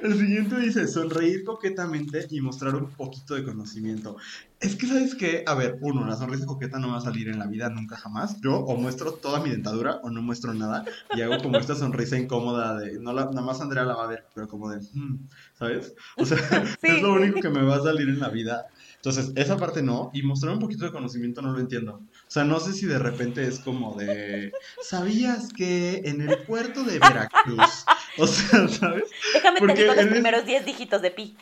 [0.01, 4.17] El siguiente dice, sonreír coquetamente y mostrar un poquito de conocimiento.
[4.61, 5.45] Es que, ¿sabes qué?
[5.47, 8.37] A ver, uno, la sonrisa coqueta no va a salir en la vida nunca jamás.
[8.43, 12.19] Yo o muestro toda mi dentadura o no muestro nada y hago como esta sonrisa
[12.19, 15.29] incómoda de, no la, nada más Andrea la va a ver, pero como de, "Hmm",
[15.55, 15.95] ¿sabes?
[16.17, 16.39] O sea,
[16.81, 16.89] Sí.
[16.89, 18.67] es lo único que me va a salir en la vida.
[18.97, 22.05] Entonces, esa parte no, y mostrar un poquito de conocimiento no lo entiendo.
[22.29, 26.85] O sea, no sé si de repente es como de, ¿sabías que en el puerto
[26.85, 27.85] de Veracruz?
[28.19, 29.05] O sea, ¿sabes?
[29.33, 31.37] déjame te Porque digo los primeros 10 dígitos de pi.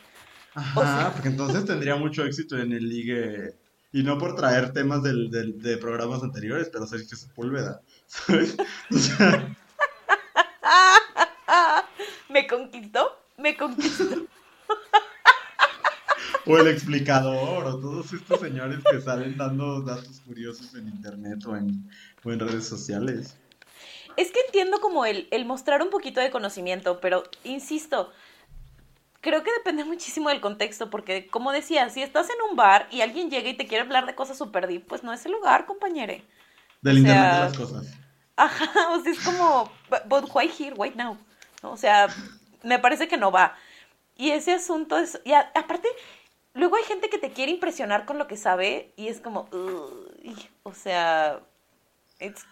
[0.54, 3.54] Ajá, O sea- porque entonces tendría mucho éxito en el ligue.
[3.92, 8.56] Y no por traer temas del, del- de programas anteriores, pero Sergio Sepúlveda, ¿sabes?
[8.92, 9.56] O sea,
[12.28, 14.04] Me conquistó, me conquistó.
[16.46, 21.56] o el explicador, o todos estos señores que salen dando datos curiosos en internet o
[21.56, 21.88] en,
[22.24, 23.36] o en redes sociales.
[24.16, 28.12] Es que entiendo como el, el mostrar un poquito de conocimiento, pero insisto,
[29.20, 33.00] creo que depende muchísimo del contexto, porque como decía, si estás en un bar y
[33.00, 35.66] alguien llega y te quiere hablar de cosas super deep, pues no es el lugar,
[35.66, 36.24] compañere.
[36.82, 37.86] Del O internet sea, de las cosas.
[38.36, 39.70] Ajá, o sea, es como,
[40.08, 41.16] but why here, why now?
[41.62, 41.72] ¿No?
[41.72, 42.06] O sea,
[42.62, 43.56] me parece que no va.
[44.16, 45.88] Y ese asunto es, y a- aparte,
[46.56, 50.36] luego hay gente que te quiere impresionar con lo que sabe y es como, "Uy",
[50.62, 51.40] o sea,
[52.20, 52.44] it's,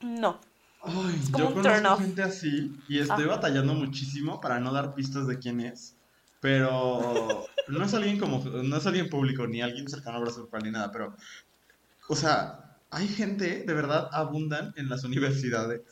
[0.00, 0.40] no.
[0.84, 2.00] Ay, Es como yo un conozco turn off.
[2.00, 3.34] gente así y estoy Ajá.
[3.36, 5.96] batallando muchísimo para no dar pistas de quién es.
[6.40, 10.70] Pero no es alguien como, no es alguien público, ni alguien cercano a Grupal, ni
[10.72, 11.14] nada, pero,
[12.08, 15.82] o sea, hay gente, de verdad, abundan en las universidades,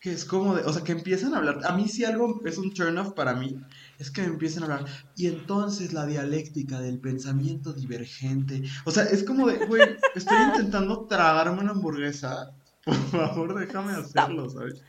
[0.00, 2.58] que es como de, o sea, que empiezan a hablar, a mí si algo es
[2.58, 3.56] un turn off para mí,
[3.98, 4.84] es que me empiecen a hablar,
[5.16, 11.06] y entonces la dialéctica del pensamiento divergente, o sea, es como de, güey, estoy intentando
[11.06, 12.52] tragarme una hamburguesa,
[12.84, 14.82] por favor, déjame hacerlo, ¿sabes?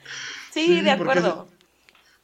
[0.52, 1.48] Sí, Sí, de acuerdo.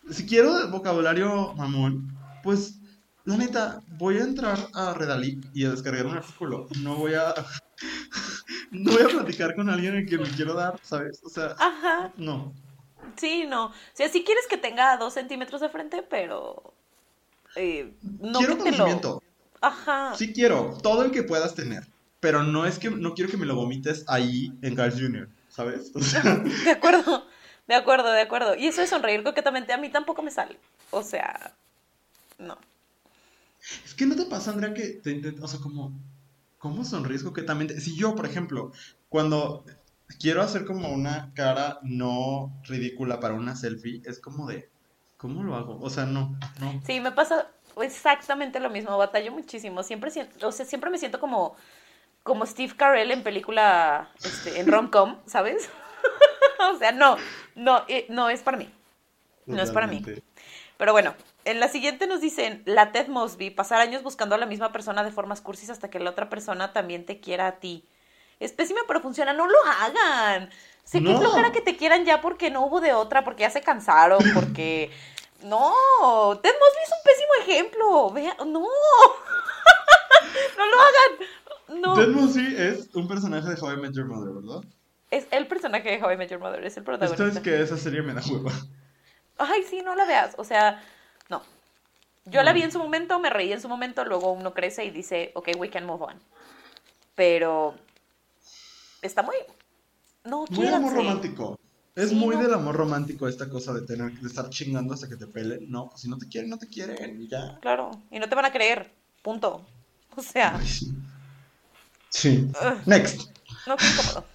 [0.09, 2.81] Si quiero vocabulario mamón, pues
[3.23, 6.67] la neta, voy a entrar a Redalic y a descargar un artículo.
[6.81, 7.33] No voy a.
[8.71, 11.19] No voy a platicar con alguien al que me quiero dar, ¿sabes?
[11.25, 12.53] O sea, Ajá, no.
[13.17, 13.67] Sí, no.
[13.67, 16.73] O sea, sí quieres que tenga dos centímetros de frente, pero
[17.55, 18.77] eh, no quiero que te lo...
[18.77, 19.23] conocimiento.
[19.61, 20.15] Ajá.
[20.15, 21.85] Sí quiero, todo el que puedas tener.
[22.19, 25.91] Pero no es que no quiero que me lo vomites ahí en Carl Jr., ¿sabes?
[25.95, 26.21] O sea,
[26.65, 27.25] De acuerdo,
[27.67, 28.55] de acuerdo, de acuerdo.
[28.55, 30.57] Y eso de sonreír coquetamente a mí tampoco me sale.
[30.91, 31.53] O sea,
[32.37, 32.57] no.
[33.85, 35.91] Es que no te pasa, Andrea, que te intent- o sea, como,
[36.59, 37.79] ¿cómo sonríes coquetamente?
[37.79, 38.71] Si yo, por ejemplo,
[39.09, 39.65] cuando
[40.19, 44.69] quiero hacer como una cara no ridícula para una selfie, es como de,
[45.17, 45.79] ¿cómo lo hago?
[45.81, 46.81] O sea, no, no.
[46.85, 47.47] Sí, me pasa
[47.81, 49.83] exactamente lo mismo, batallo muchísimo.
[49.83, 51.55] Siempre siento, o sea, siempre me siento como,
[52.23, 55.69] como Steve Carell en película, este, en rom-com, ¿sabes?
[56.73, 57.17] o sea, no,
[57.55, 58.69] no, eh, no es para mí.
[59.45, 60.03] No es para mí.
[60.77, 61.13] Pero bueno,
[61.45, 65.03] en la siguiente nos dicen, la Ted Mosby, pasar años buscando a la misma persona
[65.03, 67.85] de formas cursis hasta que la otra persona también te quiera a ti.
[68.41, 69.31] Es pésima, pero funciona.
[69.33, 70.49] No lo hagan.
[70.83, 71.19] Sé que es No.
[71.21, 74.91] flojera que te quieran ya porque no hubo de otra, porque ya se cansaron, porque...
[75.43, 75.73] No,
[76.43, 78.11] Ted Mosby es un pésimo ejemplo.
[78.11, 78.59] Vea, no.
[80.57, 81.81] no lo hagan.
[81.81, 81.95] No.
[81.95, 84.61] Ted Mosby es un personaje de How I Met Your Mother, ¿verdad?
[85.09, 87.27] Es el personaje de How I Met Your Mother, es el Esto protagonista.
[87.27, 88.51] es que esa serie me da hueva.
[89.39, 90.35] Ay, sí, no la veas.
[90.37, 90.79] O sea,
[91.29, 91.41] no.
[92.25, 92.55] Yo la No.
[92.55, 95.49] vi en su momento, me reí en su momento, luego uno crece y dice, ok,
[95.57, 96.19] we can move on.
[97.15, 97.73] Pero
[99.01, 99.35] está muy...
[100.23, 101.57] No, Muy amor romántico.
[101.95, 102.43] Es Sí, muy no.
[102.43, 105.69] del amor romántico esta cosa de tener de estar chingando hasta que te pelen.
[105.69, 107.57] No, pues si no te quieren, no te quieren y ya.
[107.59, 109.65] Claro, y no te van a creer, punto.
[110.15, 110.67] O sea, Ay,
[112.09, 112.51] sí.
[112.85, 113.29] Next.
[113.67, 114.25] no es incómodo.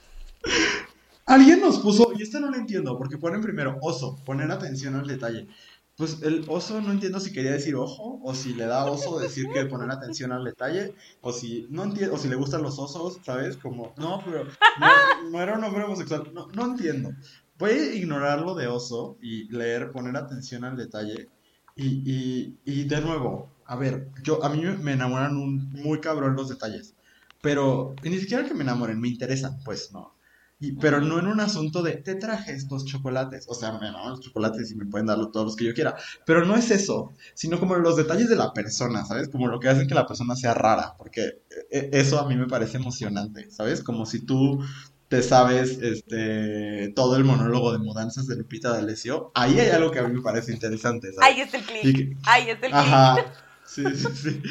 [1.27, 5.07] Alguien nos puso, y esta no lo entiendo, porque ponen primero oso, poner atención al
[5.07, 5.49] detalle.
[5.97, 9.47] Pues el oso no entiendo si quería decir ojo, o si le da oso decir
[9.53, 13.19] que poner atención al detalle, o si no entiendo, o si le gustan los osos,
[13.25, 13.57] ¿sabes?
[13.57, 14.45] Como, no, pero
[15.31, 17.13] no, era un hombre homosexual, no, no entiendo.
[17.59, 21.31] Voy a ignorar lo de oso y leer, poner atención al detalle.
[21.75, 26.37] Y, y, y de nuevo, a ver, yo, a mí me enamoran un, muy cabrón
[26.37, 26.95] los detalles.
[27.41, 30.16] Pero ni siquiera que me enamoren, me interesan, pues no.
[30.59, 33.45] Y, pero no en un asunto de, te traje estos chocolates.
[33.49, 35.95] O sea, me enamoran los chocolates y me pueden darlo todos los que yo quiera.
[36.25, 39.29] Pero no es eso, sino como los detalles de la persona, ¿sabes?
[39.29, 40.95] Como lo que hace que la persona sea rara.
[40.97, 43.83] Porque eh, eso a mí me parece emocionante, ¿sabes?
[43.83, 44.59] Como si tú
[45.09, 49.31] te sabes este todo el monólogo de mudanzas de Lupita D'Alessio.
[49.35, 51.35] Ahí hay algo que a mí me parece interesante, ¿sabes?
[51.35, 51.97] Ahí está el clic.
[51.97, 53.35] que- Ahí está el clic.
[53.67, 54.43] Sí, sí, sí.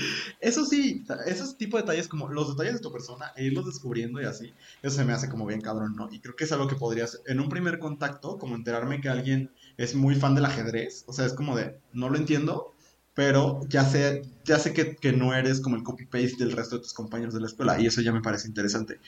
[0.41, 4.21] Eso sí, esos tipos de detalles como los detalles de tu persona e irlos descubriendo
[4.21, 6.09] y así, eso se me hace como bien cabrón, ¿no?
[6.11, 9.09] Y creo que es algo que podría hacer en un primer contacto, como enterarme que
[9.09, 12.73] alguien es muy fan del ajedrez, o sea, es como de, no lo entiendo,
[13.13, 16.81] pero ya sé, ya sé que, que no eres como el copy-paste del resto de
[16.81, 18.99] tus compañeros de la escuela, y eso ya me parece interesante.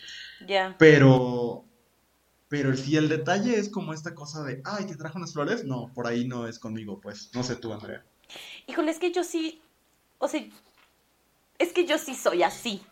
[0.48, 0.76] Ya.
[0.80, 1.66] Pero,
[2.48, 5.92] pero si el detalle es como esta cosa de, ay, te trajo unas flores, no,
[5.94, 8.06] por ahí no es conmigo, pues, no sé tú, Andrea.
[8.66, 9.62] Híjole, es que yo sí,
[10.20, 10.42] o sea,
[11.60, 12.84] es que yo sí soy así.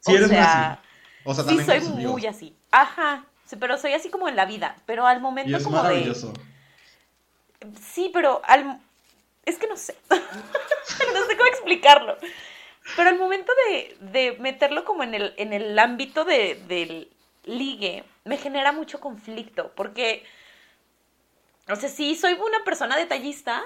[0.00, 0.80] Si o eres sea, así.
[1.24, 2.56] O sea, sí soy muy así.
[2.70, 4.76] Ajá, sí, pero soy así como en la vida.
[4.86, 5.82] Pero al Y momento es como de...
[5.82, 6.32] maravilloso.
[7.80, 8.80] Sí, pero al...
[9.44, 9.96] Es que no sé.
[10.10, 12.16] no sé cómo explicarlo.
[12.96, 17.08] Pero al momento de, de meterlo como en el, en el ámbito de, del
[17.44, 19.72] ligue, me genera mucho conflicto.
[19.76, 20.24] Porque,
[21.68, 23.64] o sea, sí, soy una persona detallista,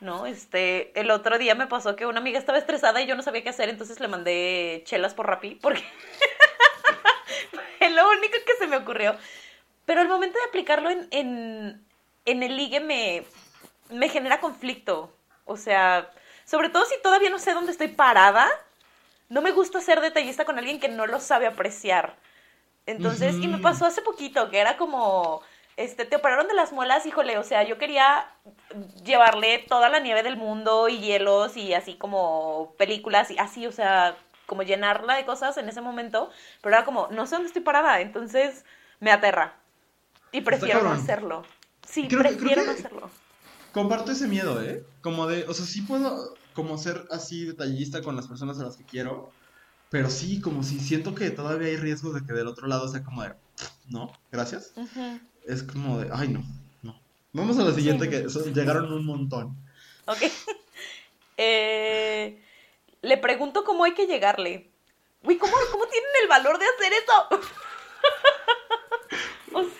[0.00, 0.26] ¿no?
[0.26, 3.42] Este, el otro día me pasó que una amiga estaba estresada y yo no sabía
[3.42, 5.82] qué hacer, entonces le mandé chelas por Rappi, porque
[7.78, 9.16] fue lo único que se me ocurrió.
[9.84, 11.86] Pero al momento de aplicarlo en, en,
[12.24, 13.24] en el ligue me,
[13.90, 15.12] me genera conflicto.
[15.44, 16.10] O sea,
[16.44, 18.48] sobre todo si todavía no sé dónde estoy parada,
[19.28, 22.16] no me gusta ser detallista con alguien que no lo sabe apreciar.
[22.86, 25.42] Entonces, y me pasó hace poquito, que era como,
[25.78, 28.26] este, te operaron de las muelas, híjole, o sea, yo quería
[29.04, 33.70] llevarle toda la nieve del mundo y hielos y así como películas y así, o
[33.70, 36.30] sea, como llenarla de cosas en ese momento,
[36.62, 38.64] pero era como, no sé dónde estoy parada, entonces
[38.98, 39.54] me aterra.
[40.32, 41.44] Y prefiero no hacerlo.
[41.86, 43.10] Sí, prefiero no hacerlo.
[43.72, 44.84] Comparto ese miedo, ¿eh?
[45.00, 48.76] Como de, o sea, sí puedo como ser así detallista con las personas a las
[48.76, 49.30] que quiero,
[49.90, 53.04] pero sí, como si siento que todavía hay riesgos de que del otro lado sea
[53.04, 53.34] como de,
[53.88, 54.72] no, gracias.
[55.48, 56.44] Es como de, ay, no,
[56.82, 57.00] no.
[57.32, 59.56] Vamos a la siguiente que llegaron un montón.
[60.04, 60.18] Ok.
[61.38, 62.44] eh,
[63.00, 64.70] le pregunto cómo hay que llegarle.
[65.22, 67.12] Uy, ¿cómo, ¿cómo tienen el valor de hacer eso?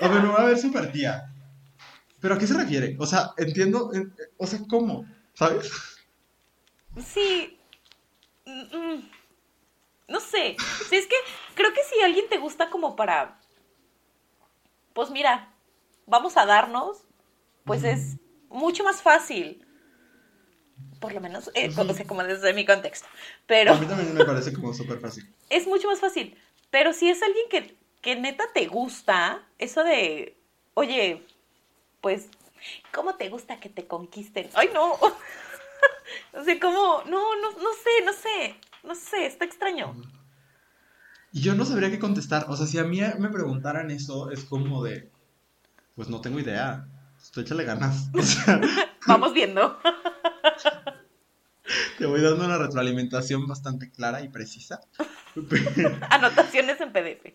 [0.00, 1.30] A ver, me va a ver súper tía.
[2.20, 2.96] ¿Pero a qué se refiere?
[2.98, 3.92] O sea, entiendo,
[4.38, 5.04] o sea, ¿cómo?
[5.34, 5.70] ¿Sabes?
[7.04, 7.58] Sí.
[8.46, 9.10] Mm, mm.
[10.08, 10.56] No sé.
[10.88, 11.16] Sí, es que
[11.54, 13.38] creo que si alguien te gusta como para.
[14.94, 15.52] Pues mira,
[16.08, 17.04] vamos a darnos,
[17.64, 18.16] pues es
[18.48, 19.64] mucho más fácil.
[21.00, 21.70] Por lo menos, eh,
[22.06, 23.06] como desde mi contexto.
[23.46, 23.72] Pero.
[23.72, 25.32] A mí también me parece como súper fácil.
[25.50, 26.36] Es mucho más fácil.
[26.70, 30.36] Pero si es alguien que, que neta te gusta, eso de.
[30.74, 31.24] Oye,
[32.00, 32.28] pues,
[32.92, 34.50] ¿cómo te gusta que te conquisten?
[34.54, 34.98] ¡Ay, no!
[36.32, 37.02] no sé cómo.
[37.06, 38.54] No, no, no sé, no sé.
[38.82, 39.94] No sé, está extraño.
[41.32, 42.46] Y yo no sabría qué contestar.
[42.48, 45.10] O sea, si a mí me preguntaran eso, es como de.
[45.98, 46.86] Pues no tengo idea.
[47.20, 48.08] Estoy échale ganas.
[49.08, 49.76] Vamos viendo.
[51.98, 54.80] Te voy dando una retroalimentación bastante clara y precisa.
[56.08, 57.32] Anotaciones en PDF.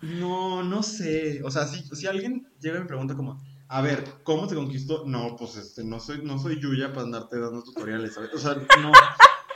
[0.00, 1.42] No, no sé.
[1.44, 3.38] O sea, si, si alguien llega y me pregunta como,
[3.68, 5.04] a ver, ¿cómo te conquisto?
[5.06, 8.30] No, pues este, no soy, no soy Yuya para andarte dando tutoriales, ¿sabes?
[8.32, 8.90] O sea, no,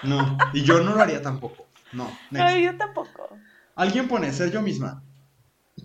[0.03, 0.37] no.
[0.53, 1.67] Y yo no lo haría tampoco.
[1.93, 2.15] No.
[2.31, 3.31] No, yo tampoco.
[3.77, 5.03] Alguien pone ser yo misma.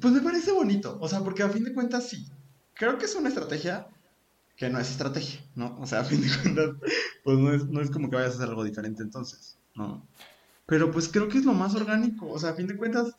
[0.01, 0.97] Pues me parece bonito.
[1.01, 2.27] O sea, porque a fin de cuentas sí.
[2.73, 3.87] Creo que es una estrategia
[4.55, 5.77] que no es estrategia, ¿no?
[5.79, 6.69] O sea, a fin de cuentas,
[7.23, 10.07] pues no es, no es como que vayas a hacer algo diferente entonces, ¿no?
[10.65, 12.29] Pero pues creo que es lo más orgánico.
[12.29, 13.15] O sea, a fin de cuentas,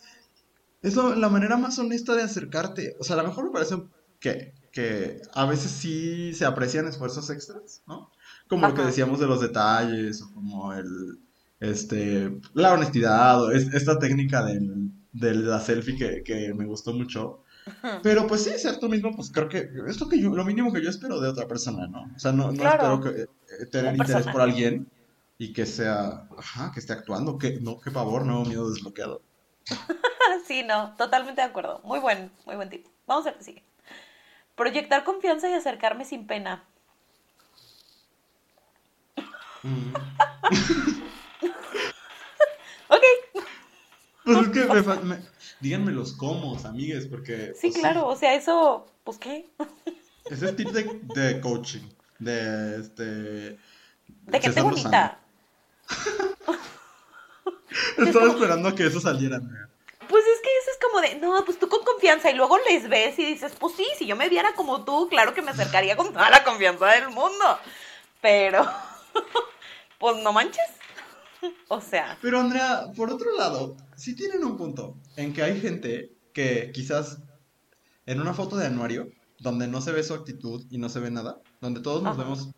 [0.82, 2.96] es la manera más honesta de acercarte.
[3.00, 3.82] O sea, a lo mejor me parece
[4.20, 8.10] que, que a veces sí se aprecian esfuerzos extras, ¿no?
[8.48, 11.18] Como lo que decíamos de los detalles, o como el,
[11.60, 17.44] este, la honestidad, o esta técnica del, de la selfie que, que me gustó mucho.
[18.02, 20.70] Pero pues sí, ser tú mismo, pues creo que es lo, que yo, lo mínimo
[20.70, 22.02] que yo espero de otra persona, ¿no?
[22.14, 23.26] O sea, no, no espero que, eh,
[23.70, 24.86] tener interés por alguien
[25.38, 29.22] y que sea, ajá, que esté actuando, que no, qué pavor, no, miedo desbloqueado.
[30.46, 31.80] sí, no, totalmente de acuerdo.
[31.84, 32.86] Muy buen, muy buen tip.
[33.06, 33.64] Vamos a ver qué sigue.
[34.56, 36.64] Proyectar confianza y acercarme sin pena.
[39.62, 39.94] Mm.
[42.88, 43.02] ok.
[44.24, 44.64] Pues es que
[45.02, 45.18] me,
[45.60, 47.52] díganme los cómo, amigues, porque...
[47.54, 49.46] Sí, pues, claro, o sea, eso, pues qué.
[50.30, 51.82] Ese es tip de, de coaching,
[52.18, 53.58] de este...
[54.06, 55.20] De gente bonita.
[57.98, 59.40] Estaba esperando a que eso saliera.
[60.08, 62.88] Pues es que eso es como de, no, pues tú con confianza y luego les
[62.88, 65.96] ves y dices, pues sí, si yo me viera como tú, claro que me acercaría
[65.96, 67.58] con toda la confianza del mundo.
[68.22, 68.64] Pero,
[69.98, 70.70] pues no manches.
[71.68, 72.18] O sea.
[72.20, 77.18] Pero Andrea, por otro lado, sí tienen un punto en que hay gente que quizás
[78.06, 81.10] en una foto de anuario, donde no se ve su actitud y no se ve
[81.10, 82.50] nada, donde todos nos vemos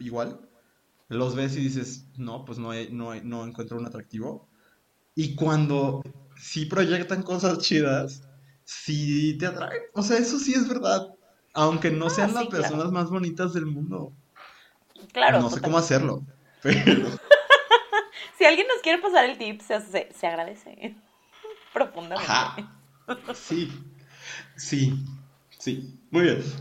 [0.00, 0.40] igual,
[1.08, 4.48] los ves y dices, no, pues no, no, no encuentro un atractivo.
[5.14, 6.02] Y cuando
[6.36, 8.22] sí proyectan cosas chidas,
[8.64, 9.82] sí te atraen.
[9.94, 11.08] O sea, eso sí es verdad.
[11.54, 14.12] Aunque no ah, sean las personas más bonitas del mundo.
[15.12, 15.40] Claro.
[15.40, 16.22] No sé cómo hacerlo.
[16.62, 17.08] Pero...
[18.38, 19.80] si alguien nos quiere pasar el tip, se,
[20.12, 20.96] se, agradece.
[21.74, 22.64] Profundamente.
[23.34, 23.72] Sí.
[24.56, 24.94] Sí.
[25.58, 26.00] Sí.
[26.10, 26.42] Muy bien.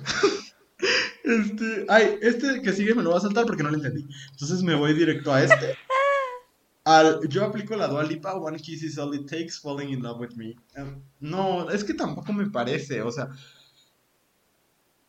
[1.24, 4.08] Este, ay, este que sigue me lo voy a saltar porque no lo entendí.
[4.32, 5.76] Entonces me voy directo a este.
[6.86, 10.36] Al, yo aplico la Dualipa, One Kiss is all it takes, falling in love with
[10.38, 10.56] me.
[10.76, 13.30] Em, no, es que tampoco me parece, o sea,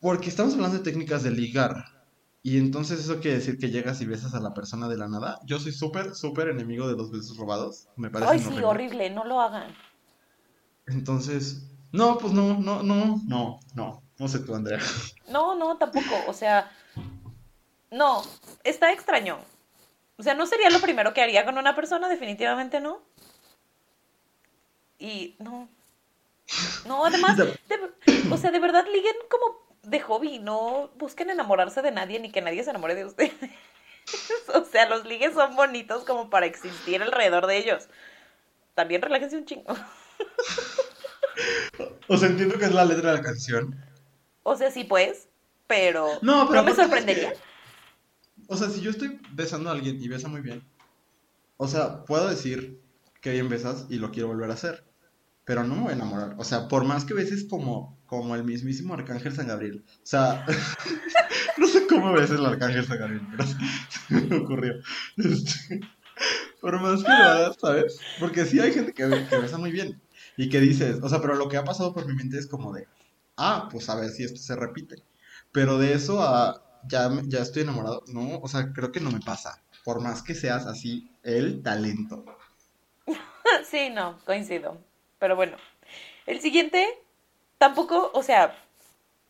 [0.01, 1.85] porque estamos hablando de técnicas de ligar.
[2.41, 5.39] Y entonces eso quiere decir que llegas y besas a la persona de la nada.
[5.45, 7.87] Yo soy súper, súper enemigo de los besos robados.
[7.97, 9.75] Me parece Ay, sí, horrible, no lo hagan.
[10.87, 14.03] Entonces, no, pues no, no, no, no, no.
[14.17, 14.79] No sé tú, Andrea.
[15.29, 16.23] No, no, tampoco.
[16.27, 16.71] O sea,
[17.91, 18.23] no,
[18.63, 19.37] está extraño.
[20.17, 23.03] O sea, no sería lo primero que haría con una persona, definitivamente no.
[24.97, 25.69] Y no.
[26.87, 27.37] No, además,
[28.31, 32.41] o sea, de verdad liguen como de hobby, no busquen enamorarse de nadie ni que
[32.41, 33.33] nadie se enamore de ustedes.
[34.53, 37.87] o sea, los ligues son bonitos como para existir alrededor de ellos.
[38.75, 39.73] También relájense un chingo.
[42.07, 43.79] O sea, entiendo que es la letra de la canción.
[44.43, 45.29] O sea, sí, pues,
[45.67, 47.29] pero No, pero me aparte sorprendería.
[47.29, 47.43] es que-
[48.47, 50.63] o sea, si yo estoy besando a alguien y besa muy bien,
[51.57, 52.81] o sea, puedo decir
[53.21, 54.83] que bien besas y lo quiero volver a hacer,
[55.45, 56.35] pero no me voy a enamorar.
[56.39, 59.83] O sea, por más que beses como, como el mismísimo Arcángel San Gabriel.
[59.87, 60.45] O sea,
[61.57, 63.43] no sé cómo besa el Arcángel San Gabriel, pero
[64.07, 64.73] se me ocurrió.
[65.17, 65.79] Este,
[66.59, 67.99] por más que hagas, ¿sabes?
[68.19, 70.01] Porque sí hay gente que, que besa muy bien
[70.35, 72.73] y que dices, o sea, pero lo que ha pasado por mi mente es como
[72.73, 72.87] de,
[73.37, 74.95] ah, pues a ver si esto se repite.
[75.51, 79.19] Pero de eso a ya, ya estoy enamorado, no, o sea, creo que no me
[79.19, 79.61] pasa.
[79.83, 82.25] Por más que seas así, el talento.
[83.65, 84.77] Sí, no, coincido.
[85.17, 85.57] Pero bueno,
[86.27, 86.87] el siguiente
[87.59, 88.55] tampoco, o sea,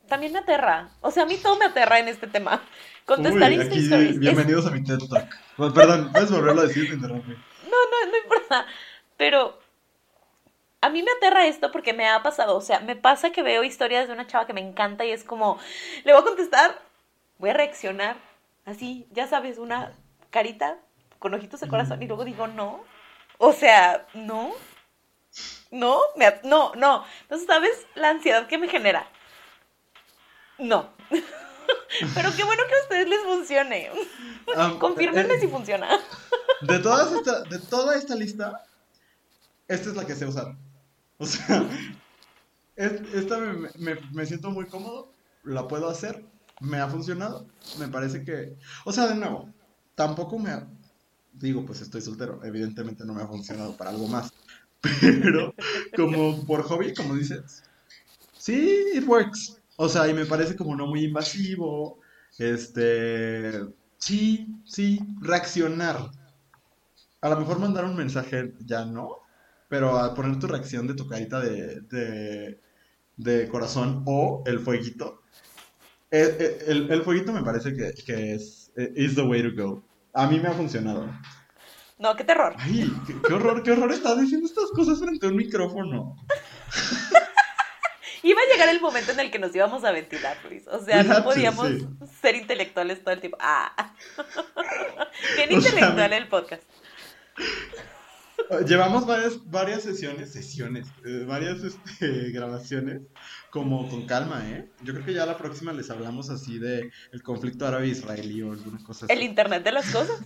[0.07, 0.89] también me aterra.
[1.01, 2.61] O sea, a mí todo me aterra en este tema.
[3.05, 4.11] Contestar Uy, Insta aquí, Stories.
[4.11, 5.35] es- bienvenidos a mi TED Talk.
[5.57, 6.97] Bueno, perdón, puedes volverlo a decir.
[6.97, 8.65] No, no, no importa.
[9.17, 9.59] Pero
[10.81, 12.55] a mí me aterra esto porque me ha pasado.
[12.55, 15.23] O sea, me pasa que veo historias de una chava que me encanta y es
[15.23, 15.59] como,
[16.05, 16.79] le voy a contestar,
[17.39, 18.15] voy a reaccionar.
[18.65, 19.91] Así, ya sabes, una
[20.29, 20.77] carita
[21.17, 22.83] con ojitos de corazón y luego digo, no.
[23.39, 24.51] O sea, no.
[25.71, 27.05] No, me no, no.
[27.21, 29.07] Entonces, ¿sabes la ansiedad que me genera?
[30.57, 30.89] No.
[32.15, 33.89] Pero qué bueno que a ustedes les funcione.
[34.55, 35.87] Am, Confírmenme eh, si funciona.
[36.61, 38.61] De, todas esta, de toda esta lista,
[39.67, 40.57] esta es la que sé usar.
[41.17, 41.63] O sea,
[42.75, 45.09] es- esta me, me- me siento muy cómodo,
[45.43, 46.25] la puedo hacer,
[46.59, 47.47] me ha funcionado,
[47.77, 48.57] me parece que...
[48.83, 49.49] O sea, de nuevo,
[49.95, 50.67] tampoco me ha...
[51.31, 54.33] Digo, pues estoy soltero, evidentemente no me ha funcionado para algo más.
[54.81, 55.53] Pero
[55.95, 57.63] como por hobby, como dices,
[58.37, 59.57] sí, it works.
[59.77, 61.99] O sea, y me parece como no muy invasivo.
[62.37, 63.51] Este,
[63.97, 66.11] sí, sí, reaccionar.
[67.21, 69.17] A lo mejor mandar un mensaje ya no,
[69.67, 72.59] pero a poner tu reacción de tu carita de, de,
[73.17, 75.21] de corazón o el fueguito.
[76.11, 79.51] Eh, eh, El, el fueguito me parece que, que es eh, is the way to
[79.61, 79.83] go.
[80.13, 81.09] A mí me ha funcionado.
[81.99, 82.55] No, qué terror.
[82.57, 86.15] Ay, qué, qué horror, qué horror estar diciendo estas cosas frente a un micrófono.
[88.23, 90.67] Iba a llegar el momento en el que nos íbamos a ventilar, Luis.
[90.67, 91.87] O sea, no podíamos sí.
[92.21, 93.37] ser intelectuales todo el tiempo.
[93.41, 93.93] Ah.
[95.35, 96.63] Bien O sea, intelectual el podcast.
[98.65, 103.01] Llevamos varias, varias sesiones, sesiones, eh, varias este, grabaciones,
[103.51, 104.69] como con calma, ¿eh?
[104.81, 108.83] Yo creo que ya la próxima les hablamos así de el conflicto árabe-israelí o alguna
[108.83, 109.25] cosa El así.
[109.27, 110.19] internet de las cosas.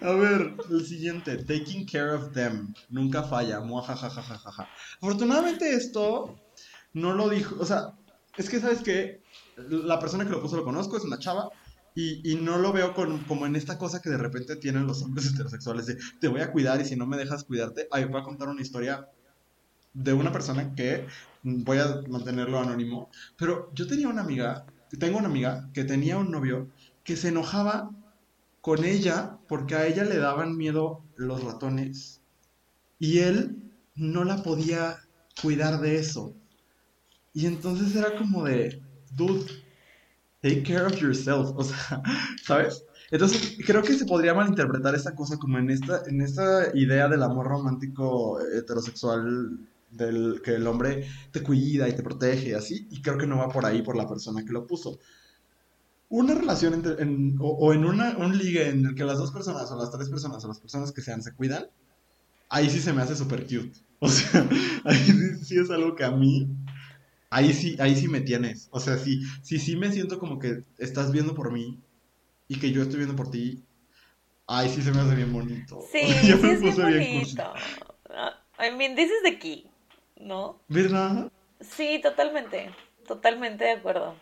[0.00, 4.68] A ver, el siguiente, taking care of them, nunca falla, muajajajajaja.
[5.02, 6.40] Afortunadamente esto
[6.92, 7.94] no lo dijo, o sea,
[8.36, 9.24] es que sabes que
[9.56, 11.48] la persona que lo puso lo conozco, es una chava,
[11.94, 15.02] y, y no lo veo con, como en esta cosa que de repente tienen los
[15.02, 18.20] hombres heterosexuales de te voy a cuidar y si no me dejas cuidarte, ahí voy
[18.20, 19.08] a contar una historia
[19.92, 21.06] de una persona que
[21.42, 24.64] voy a mantenerlo anónimo, pero yo tenía una amiga,
[25.00, 26.68] tengo una amiga que tenía un novio
[27.02, 27.90] que se enojaba
[28.60, 32.20] con ella porque a ella le daban miedo los ratones
[32.98, 33.56] y él
[33.94, 34.98] no la podía
[35.40, 36.34] cuidar de eso.
[37.32, 38.82] Y entonces era como de,
[39.12, 39.46] dude,
[40.42, 42.02] take care of yourself, o sea,
[42.44, 42.84] ¿sabes?
[43.10, 47.22] Entonces creo que se podría malinterpretar esa cosa como en esta, en esta idea del
[47.22, 53.00] amor romántico heterosexual del que el hombre te cuida y te protege y así, y
[53.00, 54.98] creo que no va por ahí por la persona que lo puso
[56.10, 59.32] una relación entre, en- o, o en una, un ligue en el que las dos
[59.32, 61.66] personas o las tres personas o las personas que sean se cuidan,
[62.50, 63.72] ahí sí se me hace súper cute.
[64.00, 64.48] O sea,
[64.84, 66.48] ahí sí, sí es algo que a mí,
[67.30, 68.68] ahí sí, ahí sí me tienes.
[68.70, 71.80] O sea, sí, sí, sí me siento como que estás viendo por mí
[72.48, 73.64] y que yo estoy viendo por ti.
[74.46, 75.80] Ahí sí se me hace bien bonito.
[75.92, 77.36] Sí, me es bien puse bien cursi.
[77.36, 77.52] bonito.
[78.58, 79.70] I mean, this is the key,
[80.16, 80.60] ¿no?
[80.68, 81.30] ¿Verdad?
[81.60, 82.70] Sí, totalmente.
[83.06, 84.16] Totalmente de acuerdo.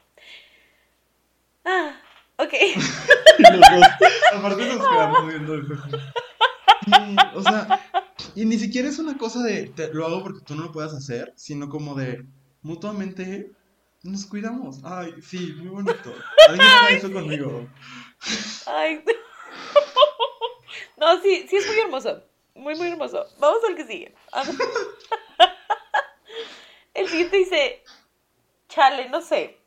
[1.66, 2.00] Ah,
[2.38, 2.52] ok.
[3.38, 5.98] Y los dos, aparte nos quedamos viendo el juego.
[6.86, 7.80] Sí, o sea,
[8.34, 10.94] y ni siquiera es una cosa de te- lo hago porque tú no lo puedas
[10.94, 12.24] hacer, sino como de
[12.62, 13.50] mutuamente
[14.04, 14.78] nos cuidamos.
[14.84, 16.14] Ay, sí, muy bonito.
[16.48, 17.68] Alguien haga eso conmigo.
[18.66, 19.04] Ay.
[20.96, 22.22] No, sí, sí es muy hermoso.
[22.54, 23.26] Muy, muy hermoso.
[23.38, 24.14] Vamos al que sigue.
[26.94, 27.82] El siguiente dice,
[28.68, 29.58] chale, no sé.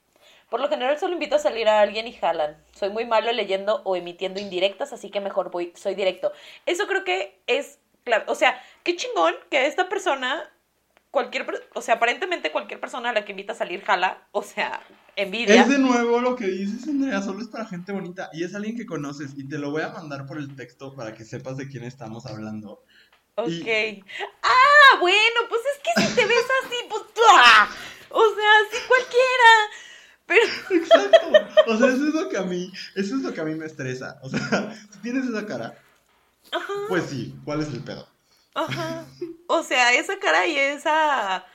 [0.50, 2.58] Por lo general solo invito a salir a alguien y jalan.
[2.74, 6.32] Soy muy malo leyendo o emitiendo indirectas, así que mejor voy, soy directo.
[6.66, 8.24] Eso creo que es clave.
[8.28, 10.50] O sea, qué chingón que esta persona,
[11.12, 11.46] cualquier,
[11.76, 14.28] o sea, aparentemente cualquier persona a la que invita a salir jala.
[14.32, 14.82] O sea,
[15.16, 15.62] envidia.
[15.62, 18.76] Es de nuevo lo que dices, Andrea, solo es para gente bonita y es alguien
[18.76, 21.68] que conoces y te lo voy a mandar por el texto para que sepas de
[21.70, 22.84] quién estamos hablando.
[23.36, 23.48] Ok.
[23.50, 24.04] Y-
[24.42, 27.04] Ah, bueno, pues es que si te ves así, pues.
[28.12, 29.52] O sea, así cualquiera.
[30.30, 30.46] Pero.
[30.70, 31.28] Exacto.
[31.66, 33.66] O sea, eso es lo que a mí, eso es lo que a mí me
[33.66, 34.20] estresa.
[34.22, 34.40] O sea,
[34.94, 35.78] si tienes esa cara,
[36.52, 36.74] Ajá.
[36.88, 38.08] pues sí, ¿cuál es el pedo?
[38.54, 39.06] Ajá.
[39.48, 41.46] O sea, esa cara y esa.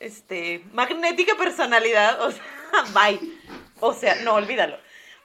[0.00, 0.64] Este.
[0.72, 2.22] Magnética personalidad.
[2.22, 2.42] O sea,
[2.94, 3.20] bye.
[3.80, 4.78] O sea, no, olvídalo.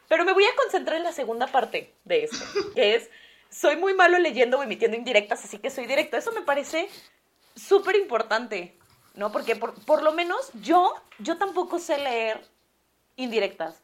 [0.09, 2.43] Pero me voy a concentrar en la segunda parte de esto.
[2.75, 3.09] Que es.
[3.49, 6.17] Soy muy malo leyendo o emitiendo indirectas, así que soy directo.
[6.17, 6.89] Eso me parece
[7.55, 8.77] súper importante.
[9.13, 9.31] ¿No?
[9.31, 12.39] Porque por, por lo menos yo, yo tampoco sé leer
[13.15, 13.81] indirectas.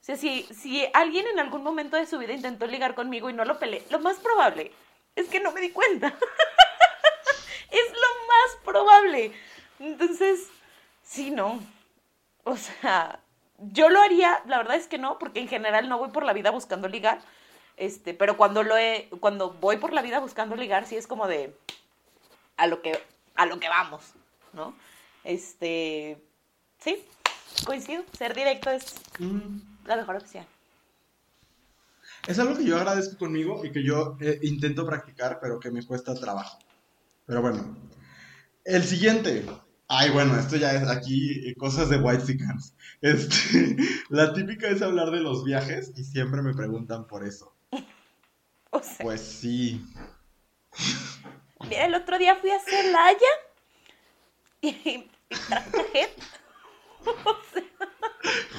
[0.00, 3.34] O sea, si, si alguien en algún momento de su vida intentó ligar conmigo y
[3.34, 4.72] no lo peleé, lo más probable
[5.16, 6.08] es que no me di cuenta.
[7.70, 9.32] es lo más probable.
[9.78, 10.48] Entonces,
[11.02, 11.60] sí, no.
[12.44, 13.20] O sea,
[13.58, 16.32] yo lo haría, la verdad es que no, porque en general no voy por la
[16.32, 17.20] vida buscando ligar.
[17.76, 18.74] Este, pero cuando lo
[19.20, 21.54] cuando voy por la vida buscando ligar, sí es como de
[22.56, 23.02] a lo que,
[23.36, 24.12] a lo que vamos,
[24.52, 24.74] ¿no?
[25.24, 26.18] Este,
[26.78, 27.02] sí,
[27.64, 28.04] coincido.
[28.16, 28.84] Ser directo es
[29.18, 30.46] Mm, la mejor opción.
[32.26, 35.84] Es algo que yo agradezco conmigo y que yo eh, intento practicar, pero que me
[35.86, 36.58] cuesta trabajo.
[37.26, 37.76] Pero bueno,
[38.64, 39.46] el siguiente.
[39.88, 42.24] Ay, bueno, esto ya es aquí eh, cosas de White
[43.02, 43.76] Este,
[44.10, 47.54] la típica es hablar de los viajes y siempre me preguntan por eso.
[48.72, 49.84] O sea, Pues sí.
[51.68, 53.18] mira, el otro día fui a Celaya
[54.60, 55.10] y, y
[55.48, 56.08] traje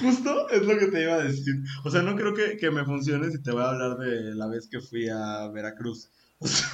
[0.01, 1.55] Justo es lo que te iba a decir.
[1.83, 4.47] O sea, no creo que, que me funcione si te voy a hablar de la
[4.47, 6.09] vez que fui a Veracruz.
[6.43, 6.73] O sea,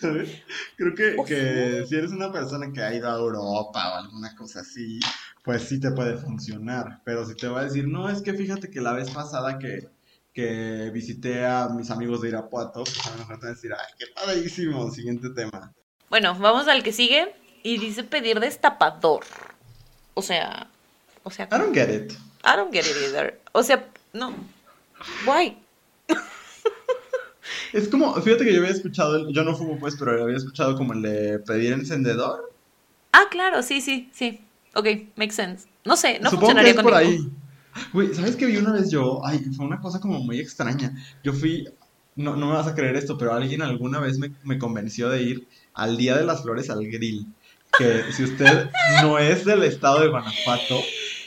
[0.00, 0.42] ¿sabes?
[0.76, 4.58] Creo que, que si eres una persona que ha ido a Europa o alguna cosa
[4.62, 4.98] así,
[5.44, 7.00] pues sí te puede funcionar.
[7.04, 9.88] Pero si te voy a decir, no, es que fíjate que la vez pasada que,
[10.32, 13.70] que visité a mis amigos de Irapuato, pues a lo mejor te van a decir,
[13.72, 15.72] ay, qué padrísimo, siguiente tema.
[16.10, 17.36] Bueno, vamos al que sigue.
[17.62, 19.24] Y dice pedir destapador.
[20.14, 20.71] O sea,
[21.22, 22.12] o sea, I don't get it.
[22.44, 23.40] I don't get it either.
[23.52, 24.34] O sea, no.
[25.26, 25.56] Why?
[27.72, 30.92] Es como, fíjate que yo había escuchado, yo no fumo pues, pero había escuchado como
[30.92, 32.52] el de pedir encendedor.
[33.12, 34.40] Ah, claro, sí, sí, sí.
[34.74, 35.66] Ok, makes sense.
[35.84, 37.30] No sé, no Supongo que funcionaría es por ahí.
[37.92, 39.24] Güey, ¿sabes qué vi una vez yo?
[39.24, 40.94] Ay, fue una cosa como muy extraña.
[41.24, 41.66] Yo fui,
[42.14, 45.22] no, no me vas a creer esto, pero alguien alguna vez me, me convenció de
[45.22, 47.26] ir al Día de las Flores al grill.
[47.78, 48.70] Que si usted
[49.02, 50.78] no es del estado de Guanajuato,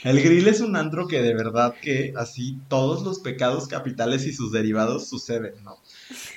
[0.06, 4.32] el grill es un antro que de verdad que así todos los pecados capitales y
[4.32, 5.78] sus derivados suceden, ¿no?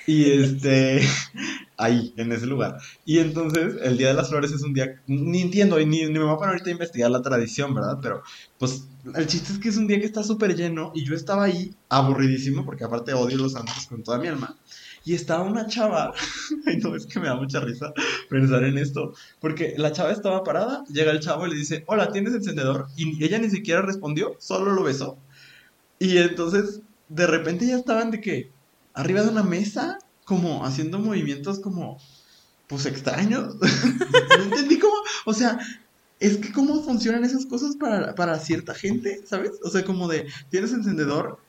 [0.08, 1.02] Y este,
[1.78, 2.80] ahí, en ese lugar.
[3.06, 6.14] Y entonces, el Día de las Flores es un día, ni entiendo, y ni, ni
[6.14, 8.00] me voy a poner ahorita a investigar la tradición, ¿verdad?
[8.02, 8.24] Pero,
[8.58, 11.44] pues, el chiste es que es un día que está súper lleno, y yo estaba
[11.44, 14.58] ahí, aburridísimo, porque aparte odio los santos con toda mi alma.
[15.10, 16.14] Y estaba una chava,
[16.68, 17.92] ay no, es que me da mucha risa
[18.30, 22.12] pensar en esto, porque la chava estaba parada, llega el chavo y le dice, hola,
[22.12, 22.90] ¿tienes encendedor?
[22.96, 25.18] Y ella ni siquiera respondió, solo lo besó.
[25.98, 28.52] Y entonces, de repente ya estaban de que,
[28.94, 31.98] arriba de una mesa, como haciendo movimientos como,
[32.68, 33.56] pues extraños.
[34.38, 34.94] no entendí cómo,
[35.26, 35.58] o sea,
[36.20, 39.54] es que cómo funcionan esas cosas para, para cierta gente, ¿sabes?
[39.64, 41.40] O sea, como de, ¿tienes encendedor?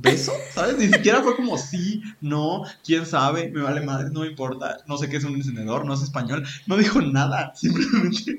[0.00, 0.32] ¿Beso?
[0.54, 0.78] ¿Sabes?
[0.78, 4.96] Ni siquiera fue como sí, no, quién sabe, me vale madre, no me importa, no
[4.96, 8.38] sé qué es un encendedor, no es español, no dijo nada, simplemente.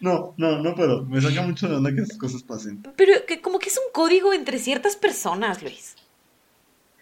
[0.00, 2.82] No, no, no puedo, me saca mucho de onda que esas cosas pasen.
[2.96, 5.98] Pero que como que es un código entre ciertas personas, Luis.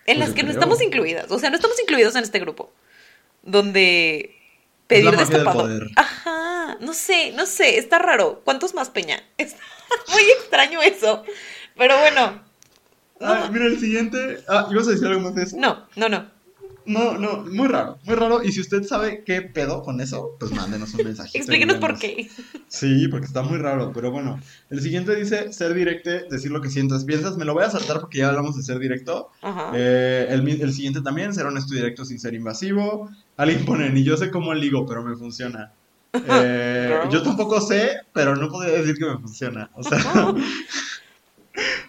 [0.07, 0.59] En Pues las que no creo.
[0.59, 1.31] estamos incluidas.
[1.31, 2.73] O sea, no estamos incluidos en este grupo.
[3.43, 4.37] Donde
[4.95, 5.91] Es pedir la magia del poder.
[5.97, 6.77] Ajá.
[6.81, 7.79] No sé, no sé.
[7.79, 8.43] Está raro.
[8.45, 9.23] ¿Cuántos más, Peña?
[9.39, 9.59] Está
[10.13, 11.25] muy extraño eso.
[11.77, 12.43] Pero bueno.
[13.21, 14.39] No, Ah, mira, el siguiente.
[14.49, 15.57] Ah, ¿ibas a decir algo más de eso?
[15.59, 16.41] no, no, no.
[16.87, 18.43] No, no, muy raro, muy raro.
[18.43, 21.37] Y si usted sabe qué pedo con eso, pues mándenos un mensaje.
[21.37, 22.29] Explíquenos por qué.
[22.69, 24.41] Sí, porque está muy raro, pero bueno.
[24.71, 27.37] El siguiente dice ser directo, decir lo que sientas, piensas.
[27.37, 29.29] Me lo voy a saltar porque ya hablamos de ser directo.
[29.43, 29.71] Ajá.
[29.75, 33.11] Eh, el, el siguiente también, ser honesto y directo sin ser invasivo.
[33.37, 35.73] Alguien pone, ni yo sé cómo ligo, pero me funciona.
[36.27, 39.71] Eh, yo tampoco sé, pero no podría decir que me funciona.
[39.75, 39.99] O sea,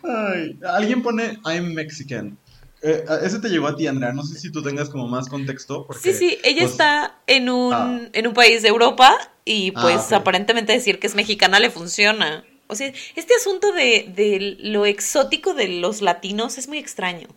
[0.04, 2.38] ay, alguien pone, I'm Mexican.
[2.84, 4.12] Eh, ese te llegó a ti, Andrea.
[4.12, 5.86] No sé si tú tengas como más contexto.
[5.86, 8.02] Porque, Sí, sí, ella pues, está en un, ah.
[8.12, 12.44] en un país de Europa y Ah, pues aparentemente decir que es mexicana le funciona.
[12.68, 17.28] O sea, este asunto de, de lo exótico de los latinos es muy extraño,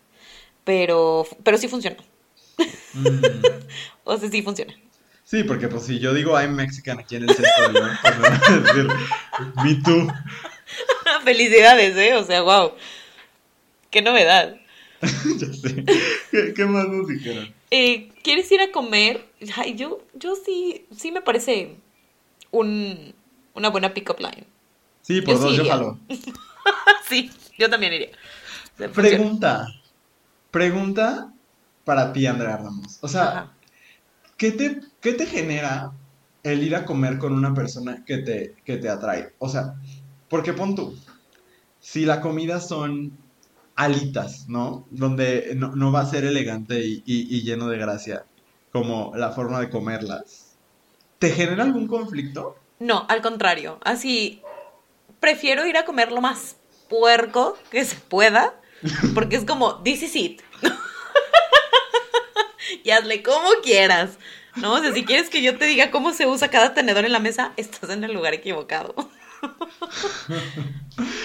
[0.65, 1.97] pero, pero sí funciona.
[2.95, 3.19] mm,
[4.05, 4.73] O sea, sí funciona.
[5.25, 8.17] sí, porque pues si yo digo I'm Mexican aquí en el centro de León, pues
[8.17, 8.89] me van a decir,
[9.65, 10.07] me too.
[11.25, 12.15] Felicidades, ¿eh?
[12.15, 12.73] O sea, wow.
[13.91, 14.57] Qué novedad.
[15.01, 15.85] ya sé.
[16.55, 17.53] ¿Qué, más nos dijeron?
[17.71, 19.27] Eh, ¿Quieres ir a comer?
[19.57, 21.77] Ay, yo, yo sí, sí me parece
[22.51, 23.15] un,
[23.55, 24.47] una buena pick-up line.
[25.03, 25.99] Sí, por dos, yo jalo.
[27.09, 28.11] sí, yo también iría.
[28.77, 29.67] Pregunta.
[30.51, 31.33] Pregunta
[31.85, 32.99] para ti, Andrea Ramos.
[33.01, 33.53] O sea,
[34.37, 35.93] ¿qué te, ¿qué te genera
[36.43, 39.33] el ir a comer con una persona que te, que te atrae?
[39.39, 39.75] O sea,
[40.35, 40.99] porque pon tú,
[41.79, 43.17] si la comida son
[43.77, 44.85] alitas, ¿no?
[44.91, 48.25] Donde no, va a ser elegante y, lleno de gracia,
[48.73, 50.57] como la forma de comerlas.
[51.21, 52.57] ¿Te genera algún conflicto?
[52.81, 53.79] No, al contrario.
[53.85, 54.43] Así,
[55.21, 56.57] prefiero ir a comer lo más
[56.89, 58.61] puerco que se pueda,
[59.15, 60.43] porque es como, this is it.
[62.83, 64.19] y hazle como quieras.
[64.57, 64.73] ¿No?
[64.73, 67.21] O sea, si quieres que yo te diga cómo se usa cada tenedor en la
[67.21, 68.97] mesa, estás en el lugar equivocado.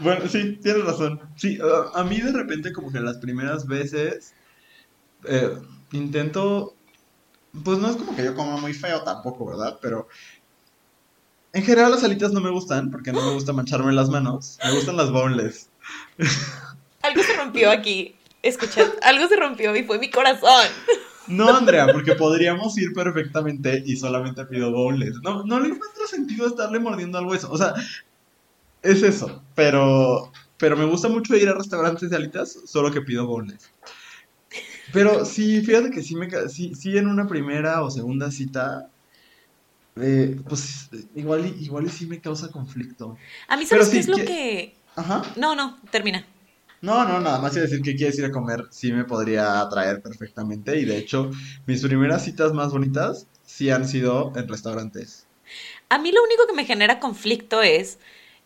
[0.00, 1.20] Bueno, sí, tienes razón.
[1.36, 1.58] Sí,
[1.94, 4.32] a mí de repente como que las primeras veces
[5.24, 5.58] eh,
[5.92, 6.74] intento,
[7.62, 9.78] pues no es como que yo coma muy feo tampoco, ¿verdad?
[9.82, 10.08] Pero
[11.52, 14.58] en general las alitas no me gustan porque no me gusta mancharme las manos.
[14.64, 15.68] Me gustan las boneless.
[17.02, 18.16] Algo se rompió aquí.
[18.42, 20.66] Escucha, algo se rompió y fue mi corazón.
[21.30, 25.20] No, Andrea, porque podríamos ir perfectamente y solamente pido boneless.
[25.22, 27.50] No, no le encuentro sentido estarle mordiendo al hueso.
[27.50, 27.74] O sea,
[28.82, 33.26] es eso, pero, pero me gusta mucho ir a restaurantes de alitas, solo que pido
[33.26, 33.70] boneless.
[34.92, 38.88] Pero sí, fíjate que sí, me, sí, sí en una primera o segunda cita,
[39.96, 43.16] eh, pues igual, igual y sí me causa conflicto.
[43.48, 44.74] A mí, ¿sabes qué es lo que...
[44.96, 45.22] Ajá.
[45.36, 46.26] No, no, termina.
[46.82, 50.78] No, no, nada más decir que quieres ir a comer, sí me podría atraer perfectamente.
[50.78, 51.30] Y de hecho,
[51.66, 55.26] mis primeras citas más bonitas sí han sido en restaurantes.
[55.88, 57.98] A mí lo único que me genera conflicto es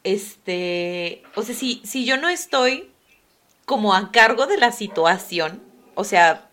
[0.04, 2.90] este, o sea, si, si yo no estoy
[3.64, 5.62] como a cargo de la situación,
[5.94, 6.50] o sea,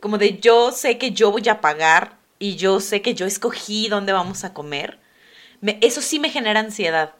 [0.00, 3.88] como de yo sé que yo voy a pagar y yo sé que yo escogí
[3.88, 4.98] dónde vamos a comer,
[5.62, 7.14] me, eso sí me genera ansiedad,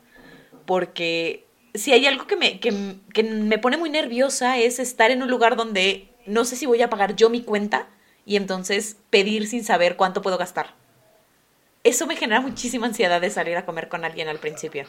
[0.66, 1.43] porque
[1.74, 5.30] si hay algo que me, que, que me pone muy nerviosa es estar en un
[5.30, 7.88] lugar donde no sé si voy a pagar yo mi cuenta
[8.24, 10.74] y entonces pedir sin saber cuánto puedo gastar.
[11.82, 14.86] Eso me genera muchísima ansiedad de salir a comer con alguien al principio.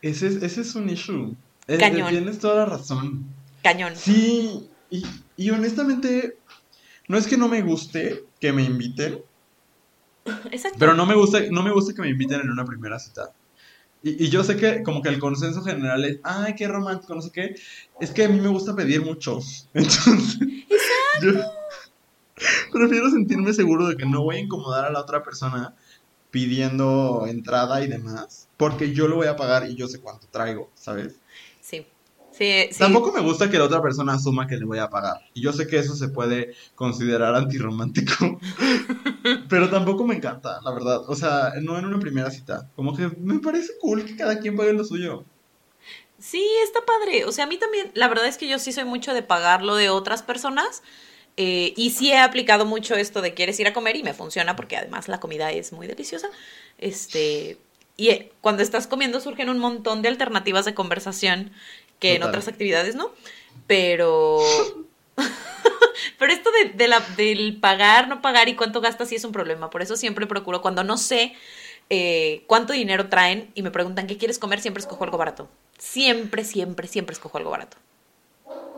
[0.00, 1.34] Ese es, ese es un issue.
[1.66, 2.08] Eh, Cañón.
[2.08, 3.26] tienes toda la razón.
[3.62, 3.94] Cañón.
[3.96, 5.04] Sí, y,
[5.36, 6.38] y honestamente,
[7.08, 9.22] no es que no me guste que me inviten.
[10.50, 10.78] Exacto.
[10.78, 13.32] Pero no me gusta, no me gusta que me inviten en una primera cita.
[14.06, 17.22] Y, y, yo sé que como que el consenso general es, ay, qué romántico, no
[17.22, 17.56] sé qué.
[17.98, 19.40] Es que a mí me gusta pedir mucho.
[19.74, 20.38] Entonces,
[21.20, 21.32] yo
[22.70, 25.74] prefiero sentirme seguro de que no voy a incomodar a la otra persona
[26.30, 30.70] pidiendo entrada y demás, porque yo lo voy a pagar y yo sé cuánto traigo,
[30.74, 31.16] ¿sabes?
[31.60, 31.84] Sí.
[32.30, 35.22] Sí, Tampoco me gusta que la otra persona asuma que le voy a pagar.
[35.32, 38.38] Y yo sé que eso se puede considerar antirromántico.
[39.48, 41.02] pero tampoco me encanta, la verdad.
[41.08, 42.68] O sea, no en una primera cita.
[42.76, 45.24] Como que me parece cool que cada quien pague lo suyo.
[46.18, 47.24] Sí, está padre.
[47.24, 49.62] O sea, a mí también, la verdad es que yo sí soy mucho de pagar
[49.62, 50.82] lo de otras personas.
[51.36, 54.56] Eh, y sí he aplicado mucho esto de quieres ir a comer y me funciona
[54.56, 56.30] porque además la comida es muy deliciosa.
[56.78, 57.58] Este,
[57.96, 61.52] y eh, cuando estás comiendo surgen un montón de alternativas de conversación
[61.98, 63.12] que en otras actividades no.
[63.66, 64.40] Pero...
[66.18, 69.70] Pero esto de, del pagar, no pagar y cuánto gastas sí es un problema.
[69.70, 71.34] Por eso siempre procuro, cuando no sé
[71.90, 75.48] eh, cuánto dinero traen y me preguntan qué quieres comer, siempre escojo algo barato.
[75.78, 77.76] Siempre, siempre, siempre escojo algo barato.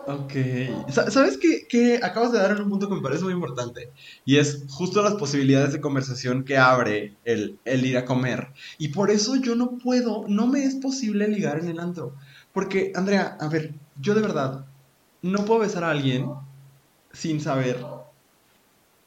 [0.07, 0.33] Ok.
[0.91, 3.91] ¿Sabes qué, Acabas de dar en un punto que me parece muy importante.
[4.25, 8.49] Y es justo las posibilidades de conversación que abre el, el, ir a comer.
[8.79, 12.15] Y por eso yo no puedo, no me es posible ligar en el antro.
[12.55, 14.65] Porque, Andrea, a ver, yo de verdad
[15.23, 16.31] no puedo besar a alguien
[17.13, 17.79] sin saber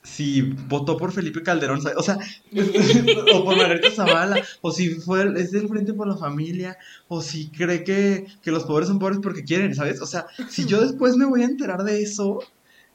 [0.03, 2.17] si votó por Felipe Calderón, o sea,
[3.35, 7.49] o por Margarita Zavala, o si fue, es del Frente por la Familia, o si
[7.49, 10.01] cree que, que, los pobres son pobres porque quieren, ¿sabes?
[10.01, 12.39] O sea, si yo después me voy a enterar de eso,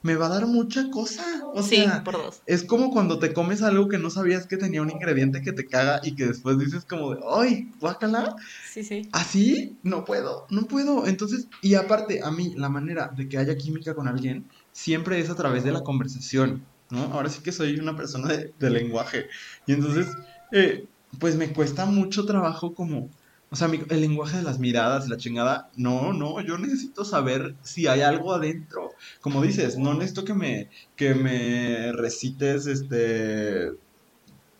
[0.01, 1.23] me va a dar mucha cosa.
[1.53, 2.41] O sí, sea, por dos.
[2.45, 5.65] es como cuando te comes algo que no sabías que tenía un ingrediente que te
[5.65, 8.35] caga y que después dices como de, ¡ay, guácala!
[8.71, 9.09] Sí, sí.
[9.11, 11.07] Así no puedo, no puedo.
[11.07, 15.29] Entonces, y aparte, a mí, la manera de que haya química con alguien siempre es
[15.29, 16.65] a través de la conversación.
[16.89, 17.03] ¿no?
[17.05, 19.27] Ahora sí que soy una persona de, lenguaje.
[19.65, 20.07] Y entonces,
[20.51, 20.87] eh,
[21.19, 23.09] pues me cuesta mucho trabajo como,
[23.49, 27.87] o sea, el lenguaje de las miradas, la chingada, no, no, yo necesito saber si
[27.87, 28.91] hay algo adentro.
[29.21, 33.71] Como dices, no necesito que me, que me recites, este,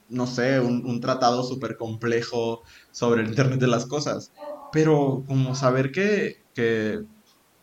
[0.08, 4.32] no sé, un, un tratado súper complejo sobre el Internet de las cosas.
[4.72, 7.04] pero como saber que, que,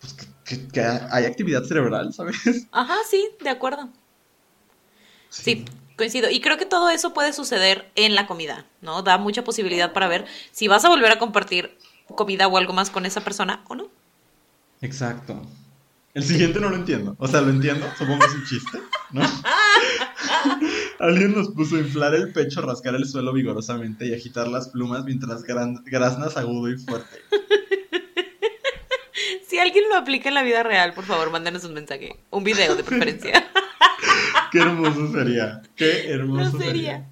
[0.01, 0.14] pues,
[0.45, 2.66] que, que hay actividad cerebral, ¿sabes?
[2.70, 3.89] Ajá, sí, de acuerdo.
[5.31, 5.64] Sí.
[5.97, 6.31] Coincido.
[6.31, 9.03] Y creo que todo eso puede suceder en la comida, ¿no?
[9.03, 11.77] Da mucha posibilidad para ver si vas a volver a compartir
[12.15, 13.89] comida o algo más con esa persona o no.
[14.81, 15.41] Exacto.
[16.13, 17.17] El siguiente no lo entiendo.
[17.19, 18.79] O sea, lo entiendo, supongo que es un chiste,
[19.11, 19.23] ¿no?
[21.01, 25.05] Alguien nos puso a inflar el pecho, rascar el suelo vigorosamente y agitar las plumas
[25.05, 27.19] mientras graznas agudo y fuerte.
[29.47, 32.17] Si alguien lo aplica en la vida real, por favor, mándanos un mensaje.
[32.31, 33.47] Un video de preferencia.
[34.55, 35.63] Qué hermoso sería.
[35.75, 37.11] Qué hermoso sería.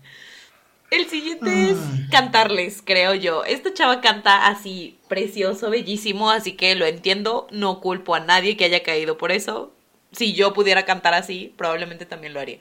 [0.93, 1.78] El siguiente es
[2.09, 3.45] cantarles, creo yo.
[3.45, 7.49] Esta chava canta así, precioso, bellísimo, así que lo entiendo.
[7.51, 9.72] No culpo a nadie que haya caído por eso.
[10.12, 12.61] Si yo pudiera cantar así, probablemente también lo haría.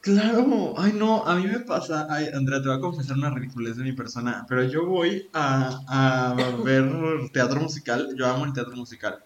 [0.00, 3.76] Claro, ay no, a mí me pasa, ay Andrea, te voy a confesar una ridiculez
[3.76, 6.34] de mi persona, pero yo voy a, a
[6.64, 6.90] ver
[7.34, 9.22] teatro musical, yo amo el teatro musical,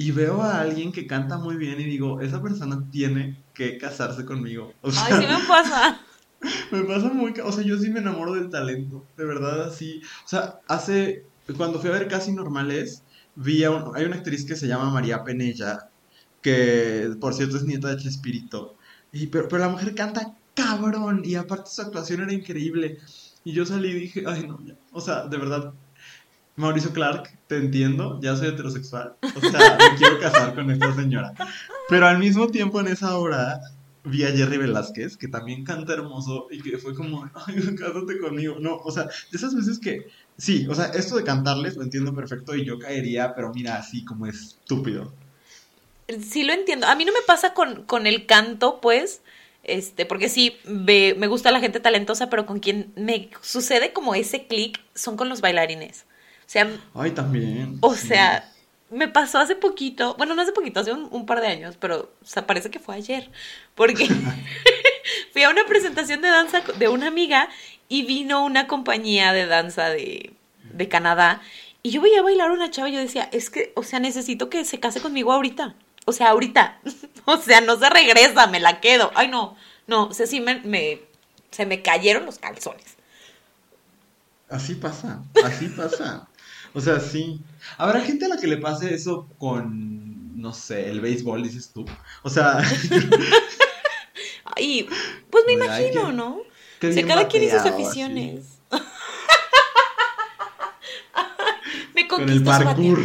[0.00, 4.24] y veo a alguien que canta muy bien y digo, esa persona tiene que casarse
[4.24, 4.72] conmigo.
[4.82, 6.00] Ay, sí me pasa.
[6.70, 10.00] me pasa muy, o sea, yo sí me enamoro del talento, de verdad, así.
[10.24, 11.26] O sea, hace,
[11.58, 13.02] cuando fui a ver Casi Normales,
[13.34, 15.90] vi a un, hay una actriz que se llama María Penella,
[16.40, 18.76] que por cierto es nieta de Chespirito,
[19.12, 22.98] y, pero, pero la mujer canta cabrón, y aparte su actuación era increíble.
[23.44, 24.74] Y yo salí y dije, ay no, ya.
[24.92, 25.74] o sea, de verdad,
[26.60, 31.32] Mauricio Clark, te entiendo, ya soy heterosexual, o sea, me quiero casar con esta señora.
[31.88, 33.60] Pero al mismo tiempo en esa hora
[34.04, 38.56] vi a Jerry Velázquez, que también canta hermoso y que fue como, ay, cásate conmigo.
[38.60, 40.06] No, o sea, de esas veces que,
[40.36, 44.04] sí, o sea, esto de cantarles lo entiendo perfecto y yo caería, pero mira, así
[44.04, 45.12] como estúpido.
[46.22, 46.86] Sí lo entiendo.
[46.86, 49.22] A mí no me pasa con, con el canto, pues,
[49.62, 54.14] este, porque sí, me, me gusta la gente talentosa, pero con quien me sucede como
[54.14, 56.06] ese clic son con los bailarines.
[56.50, 57.78] Sea, Ay, también.
[57.80, 58.52] O sea,
[58.90, 62.26] me pasó hace poquito, bueno, no hace poquito, hace un, par de años, pero o
[62.26, 63.30] sea, parece que fue ayer,
[63.76, 64.08] porque
[65.32, 67.48] fui a una presentación de danza de una amiga
[67.88, 70.32] y vino una compañía de danza de,
[70.72, 71.40] de Canadá
[71.84, 74.00] y yo veía a bailar a una chava y yo decía, es que, o sea,
[74.00, 75.76] necesito que se case conmigo ahorita.
[76.04, 76.80] O sea, ahorita.
[77.26, 79.12] o sea, no se regresa, me la quedo.
[79.14, 81.00] Ay, no, no, o sea, sí me, me
[81.52, 82.96] se me cayeron los calzones.
[84.48, 86.26] Así pasa, así pasa.
[86.72, 87.40] O sea, sí.
[87.76, 91.84] Habrá gente a la que le pase eso con, no sé, el béisbol, dices tú.
[92.22, 92.58] O sea.
[94.56, 94.88] Ay,
[95.30, 96.36] pues me imagino, ¿no?
[96.36, 98.60] O sea, cada quien y sus aficiones.
[101.94, 103.00] me con el parkour.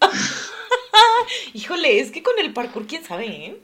[1.54, 3.62] Híjole, es que con el parkour, quién sabe, ¿eh?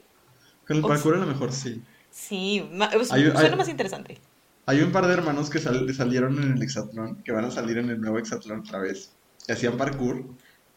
[0.67, 1.81] Con el parkour a lo mejor sí.
[2.11, 2.67] Sí,
[3.07, 4.19] suena más interesante.
[4.65, 7.89] Hay un par de hermanos que salieron en el Exatlón, que van a salir en
[7.89, 9.11] el nuevo Exatlón otra vez
[9.47, 10.25] hacían parkour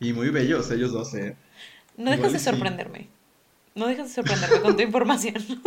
[0.01, 1.37] y muy bellos ellos dos, ¿eh?
[1.97, 3.09] No dejas de sorprenderme.
[3.75, 5.35] No dejas de sorprenderme con tu información.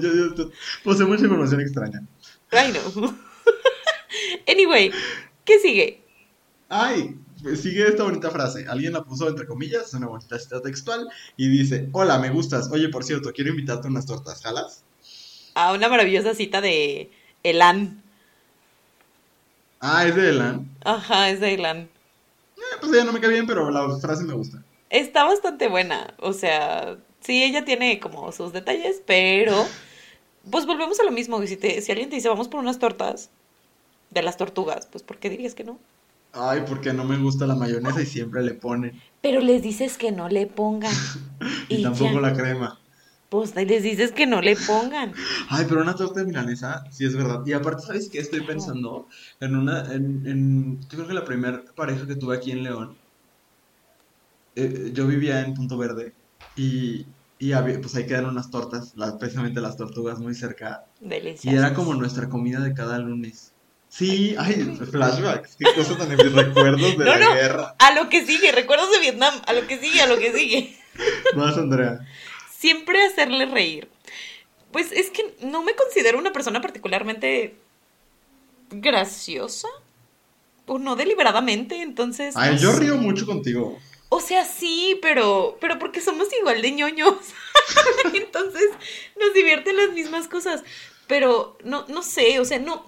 [0.00, 0.50] yo,
[0.84, 2.02] posee mucha información extraña.
[2.50, 3.18] Ay, no.
[4.48, 4.92] anyway,
[5.44, 6.02] ¿qué sigue?
[6.68, 8.66] Ay, pues sigue esta bonita frase.
[8.68, 12.70] Alguien la puso entre comillas, es una bonita cita textual, y dice, hola, me gustas.
[12.70, 14.84] Oye, por cierto, quiero invitarte a unas tortas, ¿jalas?
[15.54, 17.10] A una maravillosa cita de
[17.42, 18.02] Elan.
[19.80, 20.70] Ah, es de Elan.
[20.84, 21.88] Ajá, es de Elan.
[22.56, 24.62] Eh, pues ella no me cae bien, pero la frase me gusta.
[24.90, 26.14] Está bastante buena.
[26.18, 29.66] O sea, sí, ella tiene como sus detalles, pero.
[30.50, 31.40] Pues volvemos a lo mismo.
[31.46, 33.30] Si, si alguien te dice, vamos por unas tortas
[34.10, 35.78] de las tortugas, pues ¿por qué dirías que no?
[36.32, 39.00] Ay, porque no me gusta la mayonesa y siempre le ponen.
[39.20, 40.92] Pero les dices que no le pongan.
[41.68, 42.79] y, tampoco la crema.
[43.30, 45.14] Pues les dices que no le pongan.
[45.48, 47.46] Ay, pero una torta de milanesa, sí es verdad.
[47.46, 48.18] Y aparte, ¿sabes qué?
[48.18, 49.06] Estoy pensando
[49.38, 52.96] en una, en, en yo creo que la primera pareja que tuve aquí en León,
[54.56, 56.12] eh, yo vivía en Punto Verde
[56.56, 57.06] y,
[57.38, 60.86] y había, pues ahí quedan unas tortas, las, precisamente las tortugas muy cerca.
[60.98, 61.44] Deliciosas.
[61.44, 63.52] Y era como nuestra comida de cada lunes.
[63.88, 67.76] Sí, ay, flashbacks, qué cosa tan mis recuerdos de la guerra.
[67.78, 70.76] A lo que sigue, recuerdos de Vietnam, a lo que sigue, a lo que sigue.
[71.36, 72.00] Más, Andrea
[72.60, 73.88] siempre hacerle reír.
[74.70, 77.56] Pues es que no me considero una persona particularmente
[78.70, 79.68] graciosa.
[80.66, 82.36] O no deliberadamente, entonces.
[82.36, 83.78] Ay, yo río mucho contigo.
[84.08, 85.56] O sea, sí, pero.
[85.60, 87.16] Pero porque somos igual de ñoños.
[88.14, 88.68] entonces,
[89.18, 90.62] nos divierten las mismas cosas.
[91.08, 92.86] Pero no, no sé, o sea, no.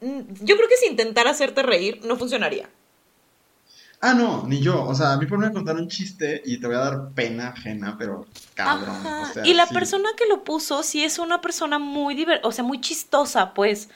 [0.00, 2.68] Yo creo que si intentara hacerte reír, no funcionaría.
[4.00, 4.84] Ah, no, ni yo.
[4.84, 7.48] O sea, a mí por me contar un chiste y te voy a dar pena
[7.48, 8.96] ajena, pero cabrón.
[9.44, 12.80] y la persona que lo puso sí es una persona muy divertida, o sea, muy
[12.80, 13.88] chistosa, pues.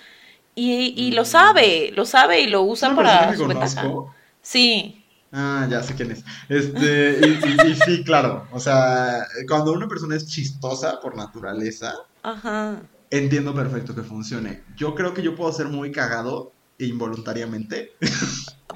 [0.55, 3.46] Y, y lo sabe, lo sabe y lo usa ¿Es una persona para que su
[3.46, 3.82] ventaja.
[3.82, 4.14] conozco?
[4.42, 4.96] Sí,
[5.32, 6.24] Ah, ya sé quién es.
[6.48, 8.48] Este, y, y- y sí, claro.
[8.51, 11.94] O sea, cuando una persona es chistosa por naturaleza,
[12.24, 12.82] ajá.
[13.11, 14.64] entiendo perfecto que funcione.
[14.76, 17.92] Yo creo que yo puedo ser muy cagado e involuntariamente,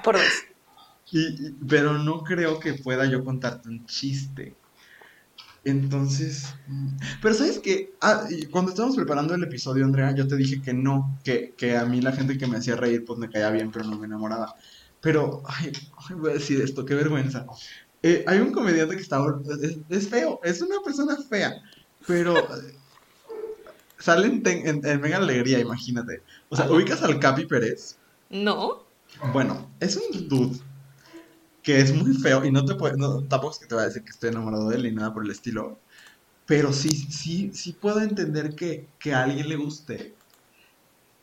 [0.05, 0.25] Por dos.
[1.15, 4.57] Y, pero no creo que pueda yo contarte un chiste.
[5.63, 6.53] Entonces,
[7.23, 7.95] pero sabes que
[8.51, 12.03] cuando estábamos preparando el episodio, Andrea, yo te dije que no, que, que a mí
[12.03, 14.57] la gente que me hacía reír pues me caía bien, pero no me enamoraba.
[15.01, 17.47] Pero, ay, ay, voy a decir esto, qué vergüenza.
[18.03, 19.25] Eh, hay un comediante que está,
[19.63, 21.63] es, es feo, es una persona fea,
[22.07, 22.35] pero
[23.99, 26.23] sale en, en, en Mega Alegría, imagínate.
[26.49, 27.97] O sea, ubicas al Capi Pérez.
[28.29, 28.85] ¿No?
[29.33, 30.59] Bueno, es un dude
[31.65, 33.89] que es muy feo y no te puede, no, tampoco es que te voy a
[33.89, 35.83] decir que estoy enamorado de él ni nada por el estilo,
[36.47, 40.19] pero sí, sí, sí puedo entender que, que a alguien le guste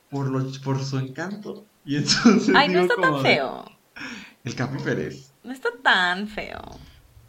[0.10, 1.70] por, lo, por su encanto.
[1.84, 3.66] Y entonces Ay, no está como tan de, feo.
[4.44, 5.34] El Capi Pérez.
[5.44, 6.62] No está tan feo.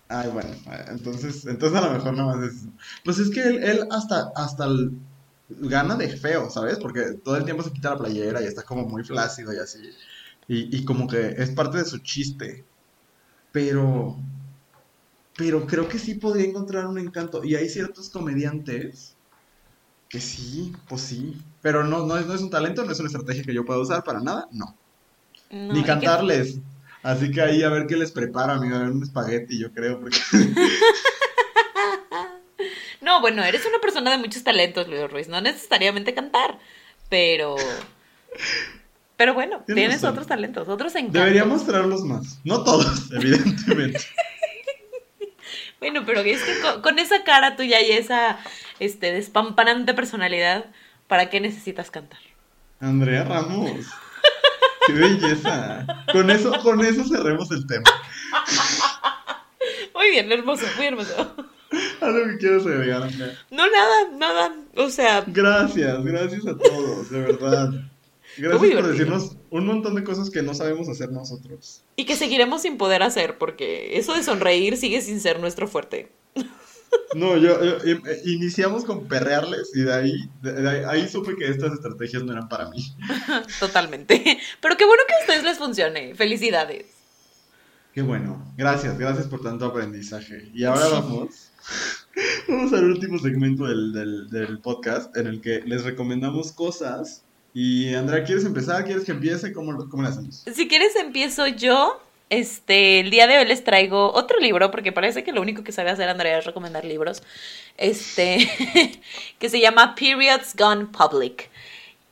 [0.08, 0.54] Ay, bueno,
[0.88, 2.68] entonces, entonces a lo mejor nada más es...
[3.04, 5.00] Pues es que él, él hasta, hasta el-
[5.48, 6.78] gana de feo, ¿sabes?
[6.78, 9.78] Porque todo el tiempo se quita la playera y está como muy flácido y así.
[10.46, 12.68] Y, y como que es parte de su chiste.
[13.53, 14.16] Pero...
[15.36, 17.42] Pero creo que sí podría encontrar un encanto.
[17.44, 19.14] Y hay ciertos comediantes
[20.09, 21.40] que sí, pues sí.
[21.62, 23.80] Pero no, no, es, no es un talento, no es una estrategia que yo pueda
[23.80, 24.76] usar para nada, no.
[25.50, 26.59] No, Ni que- cantarles.
[27.03, 28.76] Así que ahí a ver qué les prepara, amigo.
[28.76, 30.00] A ver un espagueti, yo creo.
[30.00, 30.18] Porque...
[33.00, 35.28] No, bueno, eres una persona de muchos talentos, Luis Ruiz.
[35.28, 36.61] No necesariamente cantar,
[37.09, 37.57] pero.
[39.16, 41.20] Pero bueno, Tienes otros talentos, otros encantos.
[41.20, 42.40] Debería mostrarlos más.
[42.44, 44.00] No todos, evidentemente.
[45.80, 48.38] Bueno, pero es que con, con esa cara tuya y esa
[48.78, 50.66] este, despampanante personalidad,
[51.08, 52.20] ¿para qué necesitas cantar?
[52.78, 53.88] Andrea Ramos.
[54.86, 55.86] Qué belleza.
[56.12, 57.84] Con eso, con eso cerremos el tema.
[59.94, 61.34] Muy bien, hermoso, muy hermoso.
[62.00, 63.38] Algo que quieras agregar, Andrea.
[63.50, 64.52] No, nada, nada.
[64.76, 67.70] O sea, Gracias, gracias a todos, de verdad.
[68.39, 71.85] Gracias por decirnos un montón de cosas que no sabemos hacer nosotros.
[71.97, 76.11] y que seguiremos sin poder hacer, porque eso de sonreír sigue sin ser nuestro fuerte.
[77.14, 80.12] No, yo, yo- em- eh, iniciamos con perrearles y de ahí,
[80.43, 82.85] de- de ahí, ahí supe que estas estrategias no eran para mí.
[83.61, 84.39] Totalmente.
[84.61, 86.14] Pero qué bueno que a ustedes les funcione.
[86.14, 86.87] Felicidades.
[87.95, 88.43] Qué bueno.
[88.57, 90.51] Gracias, gracias por tanto aprendizaje.
[90.55, 91.51] Y ahora vamos.
[92.49, 97.22] Vamos al último segmento del, del, del podcast en el que les recomendamos cosas.
[97.55, 98.84] Y Andrea, ¿quieres empezar?
[98.84, 99.53] ¿Quieres que empiece?
[99.53, 100.44] ¿Cómo, cómo lo hacemos?
[100.55, 102.00] Si quieres empiezo yo.
[102.30, 105.70] Este, el día de hoy les traigo otro libro, porque parece que lo único que
[105.70, 107.22] sabe hacer Andrea es recomendar libros.
[107.76, 108.48] Este,
[109.38, 111.50] que se llama Periods Gone Public.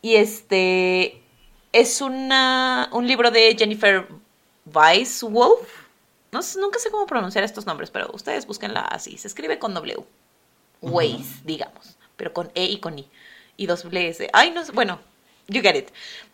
[0.02, 1.22] Y este
[1.72, 4.08] es una, un libro de Jennifer
[4.66, 5.68] Weiswolf.
[6.32, 9.16] No, sé- nunca sé cómo pronunciar estos nombres, pero ustedes búsquenla así.
[9.16, 10.04] Se escribe con W.
[10.82, 13.08] Weiss, digamos, pero con E y con I.
[13.56, 14.28] Y dos S.
[14.34, 15.00] Ay, no sé, bueno,
[15.50, 15.90] you get it.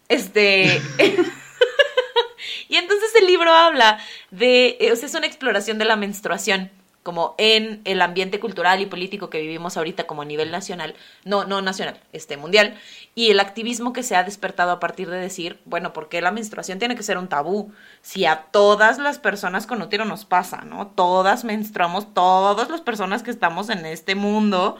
[0.09, 0.81] Este.
[2.69, 3.99] y entonces el libro habla
[4.31, 4.77] de.
[4.81, 6.71] eh, O sea, es una exploración de la menstruación,
[7.03, 10.95] como en el ambiente cultural y político que vivimos ahorita, como a nivel nacional.
[11.25, 12.77] No, no nacional, este, mundial.
[13.15, 16.33] Y el activismo que se ha despertado a partir de decir, bueno, ¿por qué la
[16.33, 17.73] menstruación tiene que ser un tabú?
[18.03, 20.89] Si a todas las personas con útero nos pasa, ¿no?
[20.89, 24.77] Todas menstruamos, todas las personas que estamos en este mundo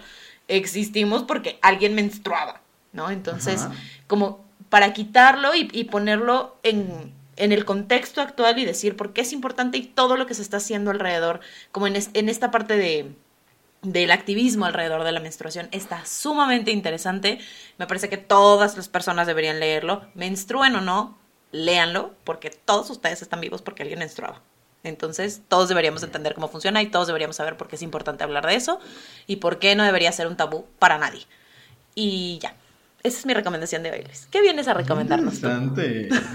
[0.49, 2.61] existimos porque alguien menstruaba,
[2.97, 3.11] ¿no?
[3.11, 3.75] Entonces, Ajá.
[4.09, 9.21] como para quitarlo y, y ponerlo en, en el contexto actual y decir por qué
[9.21, 11.41] es importante y todo lo que se está haciendo alrededor,
[11.71, 13.13] como en, es- en esta parte de
[13.83, 17.39] del activismo alrededor de la menstruación está sumamente interesante.
[17.79, 21.17] Me parece que todas las personas deberían leerlo, menstruen o no,
[21.53, 24.41] léanlo, porque todos ustedes están vivos porque alguien menstruaba.
[24.83, 28.47] Entonces, todos deberíamos entender cómo funciona y todos deberíamos saber por qué es importante hablar
[28.47, 28.81] de eso
[29.29, 31.23] y por qué no debería ser un tabú para nadie.
[31.95, 32.55] Y ya,
[33.03, 34.27] esa es mi recomendación de hoy, Luis.
[34.31, 35.35] ¿Qué vienes a recomendarnos.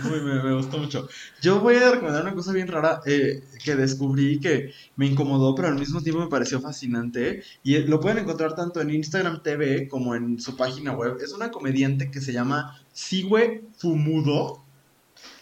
[0.06, 1.10] Uy, me, me gustó mucho.
[1.42, 5.68] Yo voy a recomendar una cosa bien rara eh, que descubrí que me incomodó, pero
[5.68, 7.44] al mismo tiempo me pareció fascinante.
[7.64, 11.18] Y lo pueden encontrar tanto en Instagram TV como en su página web.
[11.22, 14.64] Es una comediante que se llama Sigue Fumudo.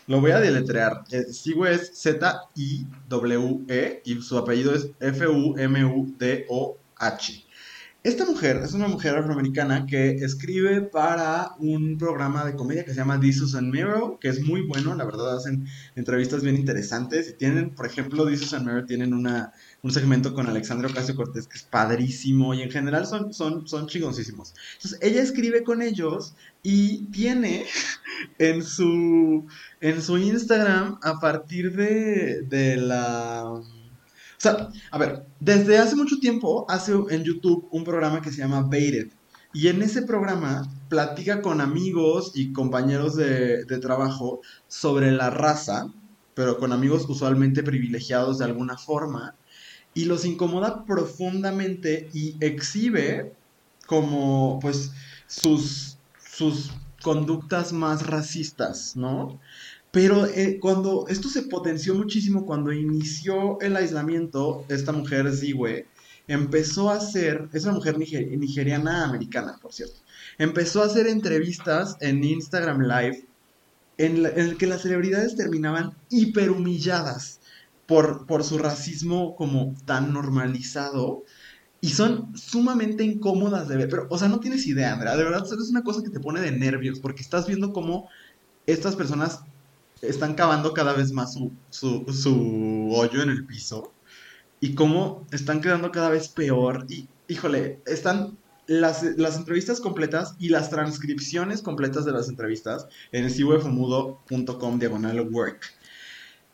[0.08, 1.04] Lo voy a deletrear.
[1.12, 2.42] Eh, Sigue es Z-I-W-E
[4.04, 5.60] y su apellido es F-U-M-U-D-O-H.
[8.02, 12.96] Esta mujer es una mujer afroamericana que escribe para un programa de comedia que se
[12.96, 17.28] llama This is and Mirror, que es muy bueno, la verdad hacen entrevistas bien interesantes
[17.28, 21.14] y tienen, por ejemplo, This is and Mirror tienen una, un segmento con Alexandra Ocasio
[21.14, 24.54] Cortés que es padrísimo y en general son, son, son chingoncísimos.
[24.76, 27.66] Entonces, ella escribe con ellos y tiene
[28.38, 29.46] en su,
[29.82, 33.62] en su Instagram a partir de, de la
[34.40, 38.62] sea, a ver, desde hace mucho tiempo hace en YouTube un programa que se llama
[38.62, 39.10] Baited.
[39.54, 45.92] Y en ese programa platica con amigos y compañeros de, trabajo sobre la raza,
[46.36, 49.36] pero con amigos usualmente privilegiados de alguna forma,
[49.94, 53.34] y los incomoda profundamente y exhibe
[53.88, 54.92] como pues
[55.26, 56.72] sus, sus
[57.02, 59.40] conductas más racistas, ¿no?
[59.92, 65.88] Pero eh, cuando esto se potenció muchísimo, cuando inició el aislamiento, esta mujer, Ziwe,
[66.28, 69.96] empezó a hacer, es una mujer nigeriana americana, por cierto,
[70.38, 73.26] empezó a hacer entrevistas en Instagram Live
[73.98, 77.42] en, el que las celebridades terminaban hiperhumilladas
[77.86, 81.26] por, por su racismo como tan normalizado.
[81.82, 83.90] Y son sumamente incómodas de ver.
[83.90, 85.16] Pero, o sea, no tienes idea, Andrea.
[85.16, 87.00] De verdad, es una cosa que te pone de nervios.
[87.00, 88.10] Porque estás viendo cómo
[88.66, 89.42] estas personas
[90.02, 93.94] están cavando cada vez más su, su, hoyo en el piso
[94.60, 96.86] y cómo están quedando cada vez peor.
[96.90, 98.38] Y, híjole, están
[98.68, 105.62] las, entrevistas completas y las transcripciones completas de las entrevistas en siwefumudo.com diagonal work.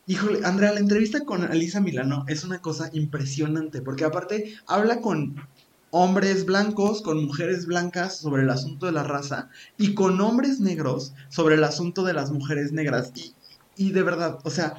[0.08, 5.36] Híjole, Andrea, la entrevista con Alisa Milano es una cosa impresionante, porque aparte habla con
[5.90, 11.12] hombres blancos con mujeres blancas sobre el asunto de la raza y con hombres negros
[11.28, 13.12] sobre el asunto de las mujeres negras.
[13.14, 13.34] Y,
[13.76, 14.76] y de verdad, o sea,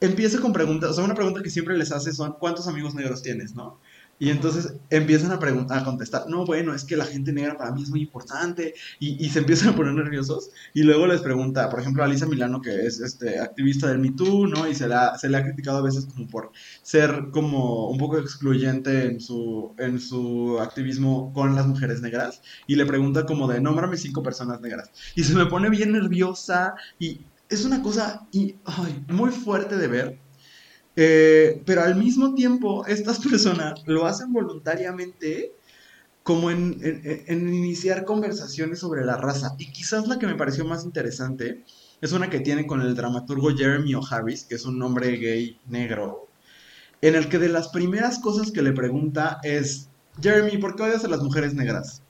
[0.00, 3.22] empieza con preguntas, o sea, una pregunta que siempre les hace son, ¿cuántos amigos negros
[3.22, 3.78] tienes, no?
[4.20, 5.40] Y entonces empiezan a,
[5.76, 9.24] a contestar, no, bueno, es que la gente negra para mí es muy importante, y,
[9.24, 12.60] y, se empiezan a poner nerviosos, y luego les pregunta, por ejemplo, a Lisa Milano,
[12.60, 14.68] que es este, activista del Me Too, ¿no?
[14.68, 16.52] Y se, la, se le ha criticado a veces como por
[16.82, 22.76] ser como un poco excluyente en su, en su activismo con las mujeres negras, y
[22.76, 27.22] le pregunta como de, nómbrame cinco personas negras, y se me pone bien nerviosa, y
[27.48, 28.28] es una cosa
[29.08, 30.20] muy fuerte de ver,
[31.02, 35.54] eh, pero al mismo tiempo estas personas lo hacen voluntariamente
[36.22, 36.78] como en,
[37.26, 39.54] iniciar conversaciones sobre la raza.
[39.56, 41.64] Y quizás la que me pareció más interesante
[42.02, 46.28] es una que tiene con el dramaturgo Jeremy O'Harris, que es un hombre gay negro,
[47.00, 49.88] en el que de las primeras cosas que le pregunta es,
[50.20, 52.02] Jeremy, ¿por qué odias a las mujeres negras?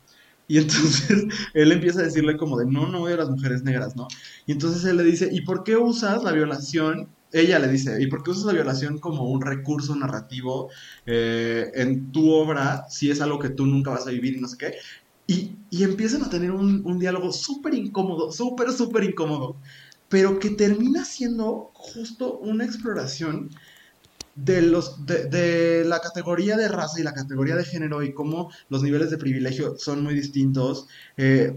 [0.49, 3.95] Y entonces él empieza a decirle como de, no, no odio a las mujeres negras,
[3.95, 4.09] ¿no?
[4.47, 7.09] Y entonces él le dice, ¿y por qué usas la violación?
[7.33, 10.71] Ella le dice, ¿y por qué usas la violación como un recurso narrativo
[11.07, 14.49] eh, en tu obra si es algo que tú nunca vas a vivir y no
[14.49, 14.75] sé qué?
[15.27, 19.57] Y, y empiezan a tener un, un diálogo súper incómodo, súper, súper incómodo,
[20.09, 23.51] pero que termina siendo justo una exploración
[24.35, 28.83] de, los, de, la categoría de raza y la categoría de género y cómo los
[28.83, 30.87] niveles de privilegio son muy distintos.
[31.17, 31.55] Eh,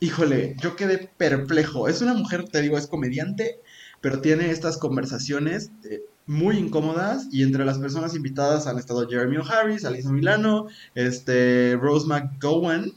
[0.00, 1.88] híjole, yo quedé perplejo.
[1.88, 3.60] Es una mujer, te digo, es comediante,
[4.00, 9.38] pero tiene estas conversaciones eh, muy incómodas y entre las personas invitadas han estado Jeremy
[9.38, 12.92] O'Harris, Alisa Milano, este, Rose McGowan.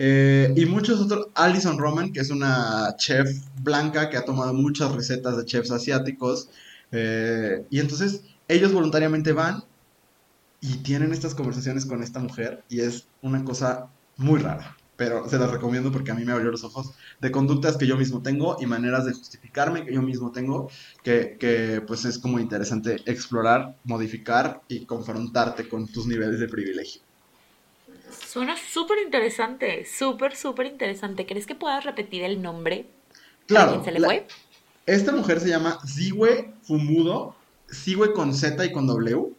[0.00, 3.28] Eh, y muchos otros, Alison Roman, que es una chef
[3.62, 6.50] blanca que ha tomado muchas recetas de chefs asiáticos.
[6.92, 9.64] y entonces ellos voluntariamente van
[10.60, 14.76] y tienen estas conversaciones con esta mujer y es una cosa muy rara.
[14.98, 17.96] Pero se las recomiendo porque a mí me abrió los ojos de conductas que yo
[17.96, 20.70] mismo tengo y maneras de justificarme que yo mismo tengo,
[21.02, 27.00] que, que pues es como interesante explorar, modificar y confrontarte con tus niveles de privilegio.
[28.26, 31.24] Suena súper interesante, súper, súper interesante.
[31.24, 32.86] ¿Crees que puedas repetir el nombre?
[33.46, 33.82] Claro.
[33.82, 34.26] se le fue?
[34.84, 37.38] Esta mujer se llama Ziwe Fumudo
[37.70, 39.32] Sigue con Z y con W.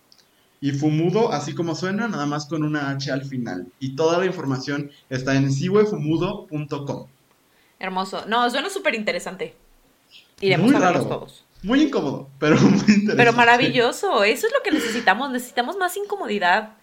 [0.61, 3.67] Y Fumudo, así como suena, nada más con una H al final.
[3.79, 7.07] Y toda la información está en siguefumudo.com.
[7.79, 8.25] Hermoso.
[8.27, 9.55] No, suena súper interesante.
[10.41, 11.45] Iremos a verlos todos.
[11.63, 13.15] Muy incómodo, pero muy interesante.
[13.15, 14.23] Pero maravilloso.
[14.23, 15.31] Eso es lo que necesitamos.
[15.31, 16.75] Necesitamos más incomodidad.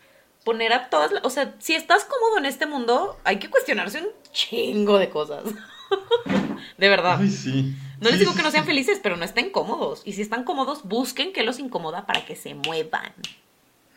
[0.44, 1.10] Poner a todas.
[1.22, 5.44] O sea, si estás cómodo en este mundo, hay que cuestionarse un chingo de cosas.
[6.78, 7.18] de verdad.
[7.20, 7.74] Ay, sí.
[8.00, 10.02] No les digo que no sean felices, pero no estén cómodos.
[10.04, 13.12] Y si están cómodos, busquen qué los incomoda para que se muevan.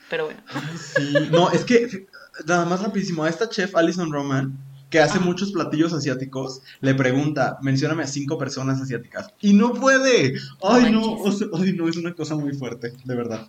[0.09, 0.41] Pero bueno.
[0.77, 2.07] sí, no, es que,
[2.45, 4.57] nada más rapidísimo, a esta chef Alison Roman,
[4.89, 9.31] que hace muchos platillos asiáticos, le pregunta, mencióname a cinco personas asiáticas.
[9.39, 10.33] Y no puede.
[10.63, 11.17] Ay, no,
[11.53, 13.47] ay, no, es una cosa muy fuerte, de verdad.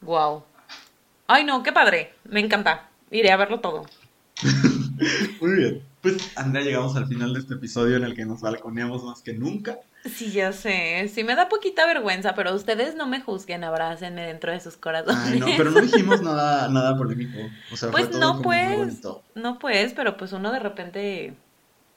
[0.00, 0.44] Wow.
[1.26, 2.14] Ay, no, qué padre.
[2.24, 2.90] Me encanta.
[3.10, 3.86] Iré a verlo todo.
[5.40, 5.93] Muy bien.
[6.04, 9.32] Pues, Andrea, llegamos al final de este episodio en el que nos balconeamos más que
[9.32, 9.78] nunca.
[10.04, 11.10] Sí, ya sé.
[11.12, 15.18] Sí, me da poquita vergüenza, pero ustedes no me juzguen, abrácenme dentro de sus corazones.
[15.24, 17.38] Ay, no, pero no dijimos nada, nada polémico.
[17.72, 19.00] O sea, pues fue todo no, como pues.
[19.34, 21.32] No, pues, pero pues uno de repente.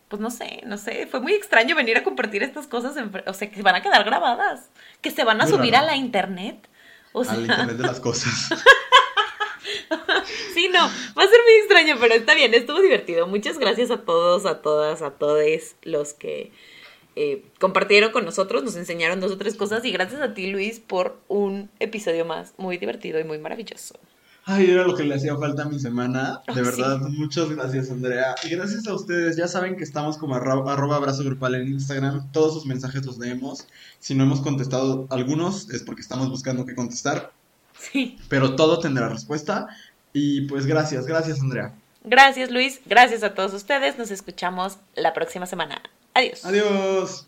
[0.08, 1.06] Pues no sé, no sé.
[1.08, 2.96] Fue muy extraño venir a compartir estas cosas.
[2.96, 4.70] En, o sea, que van a quedar grabadas.
[5.02, 5.84] Que se van a Muy subir raro.
[5.84, 6.66] a la internet.
[7.12, 8.54] O sea, Al internet de las cosas.
[10.54, 13.28] Sí, no, va a ser muy extraño, pero está bien, estuvo divertido.
[13.28, 15.40] Muchas gracias a todos, a todas, a todos
[15.84, 16.52] los que
[17.16, 20.80] eh, compartieron con nosotros, nos enseñaron dos o tres cosas y gracias a ti, Luis,
[20.80, 23.96] por un episodio más muy divertido y muy maravilloso.
[24.50, 26.42] Ay, era lo que le hacía falta a mi semana.
[26.54, 28.34] De Oh, verdad, muchas gracias, Andrea.
[28.46, 29.36] Y gracias a ustedes.
[29.36, 32.32] Ya saben que estamos como arro- arroba abrazo grupal en Instagram.
[32.32, 33.68] Todos sus mensajes los leemos.
[34.00, 37.34] Si no hemos contestado algunos, es porque estamos buscando qué contestar.
[37.80, 38.18] Sí.
[38.30, 39.68] Pero todo tendrá respuesta.
[40.14, 41.74] Y pues gracias, gracias, Andrea.
[42.04, 42.82] Gracias, Luis.
[42.86, 43.98] Gracias a todos ustedes.
[43.98, 45.82] Nos escuchamos la próxima semana.
[46.14, 46.46] Adiós.
[46.46, 47.27] Adiós.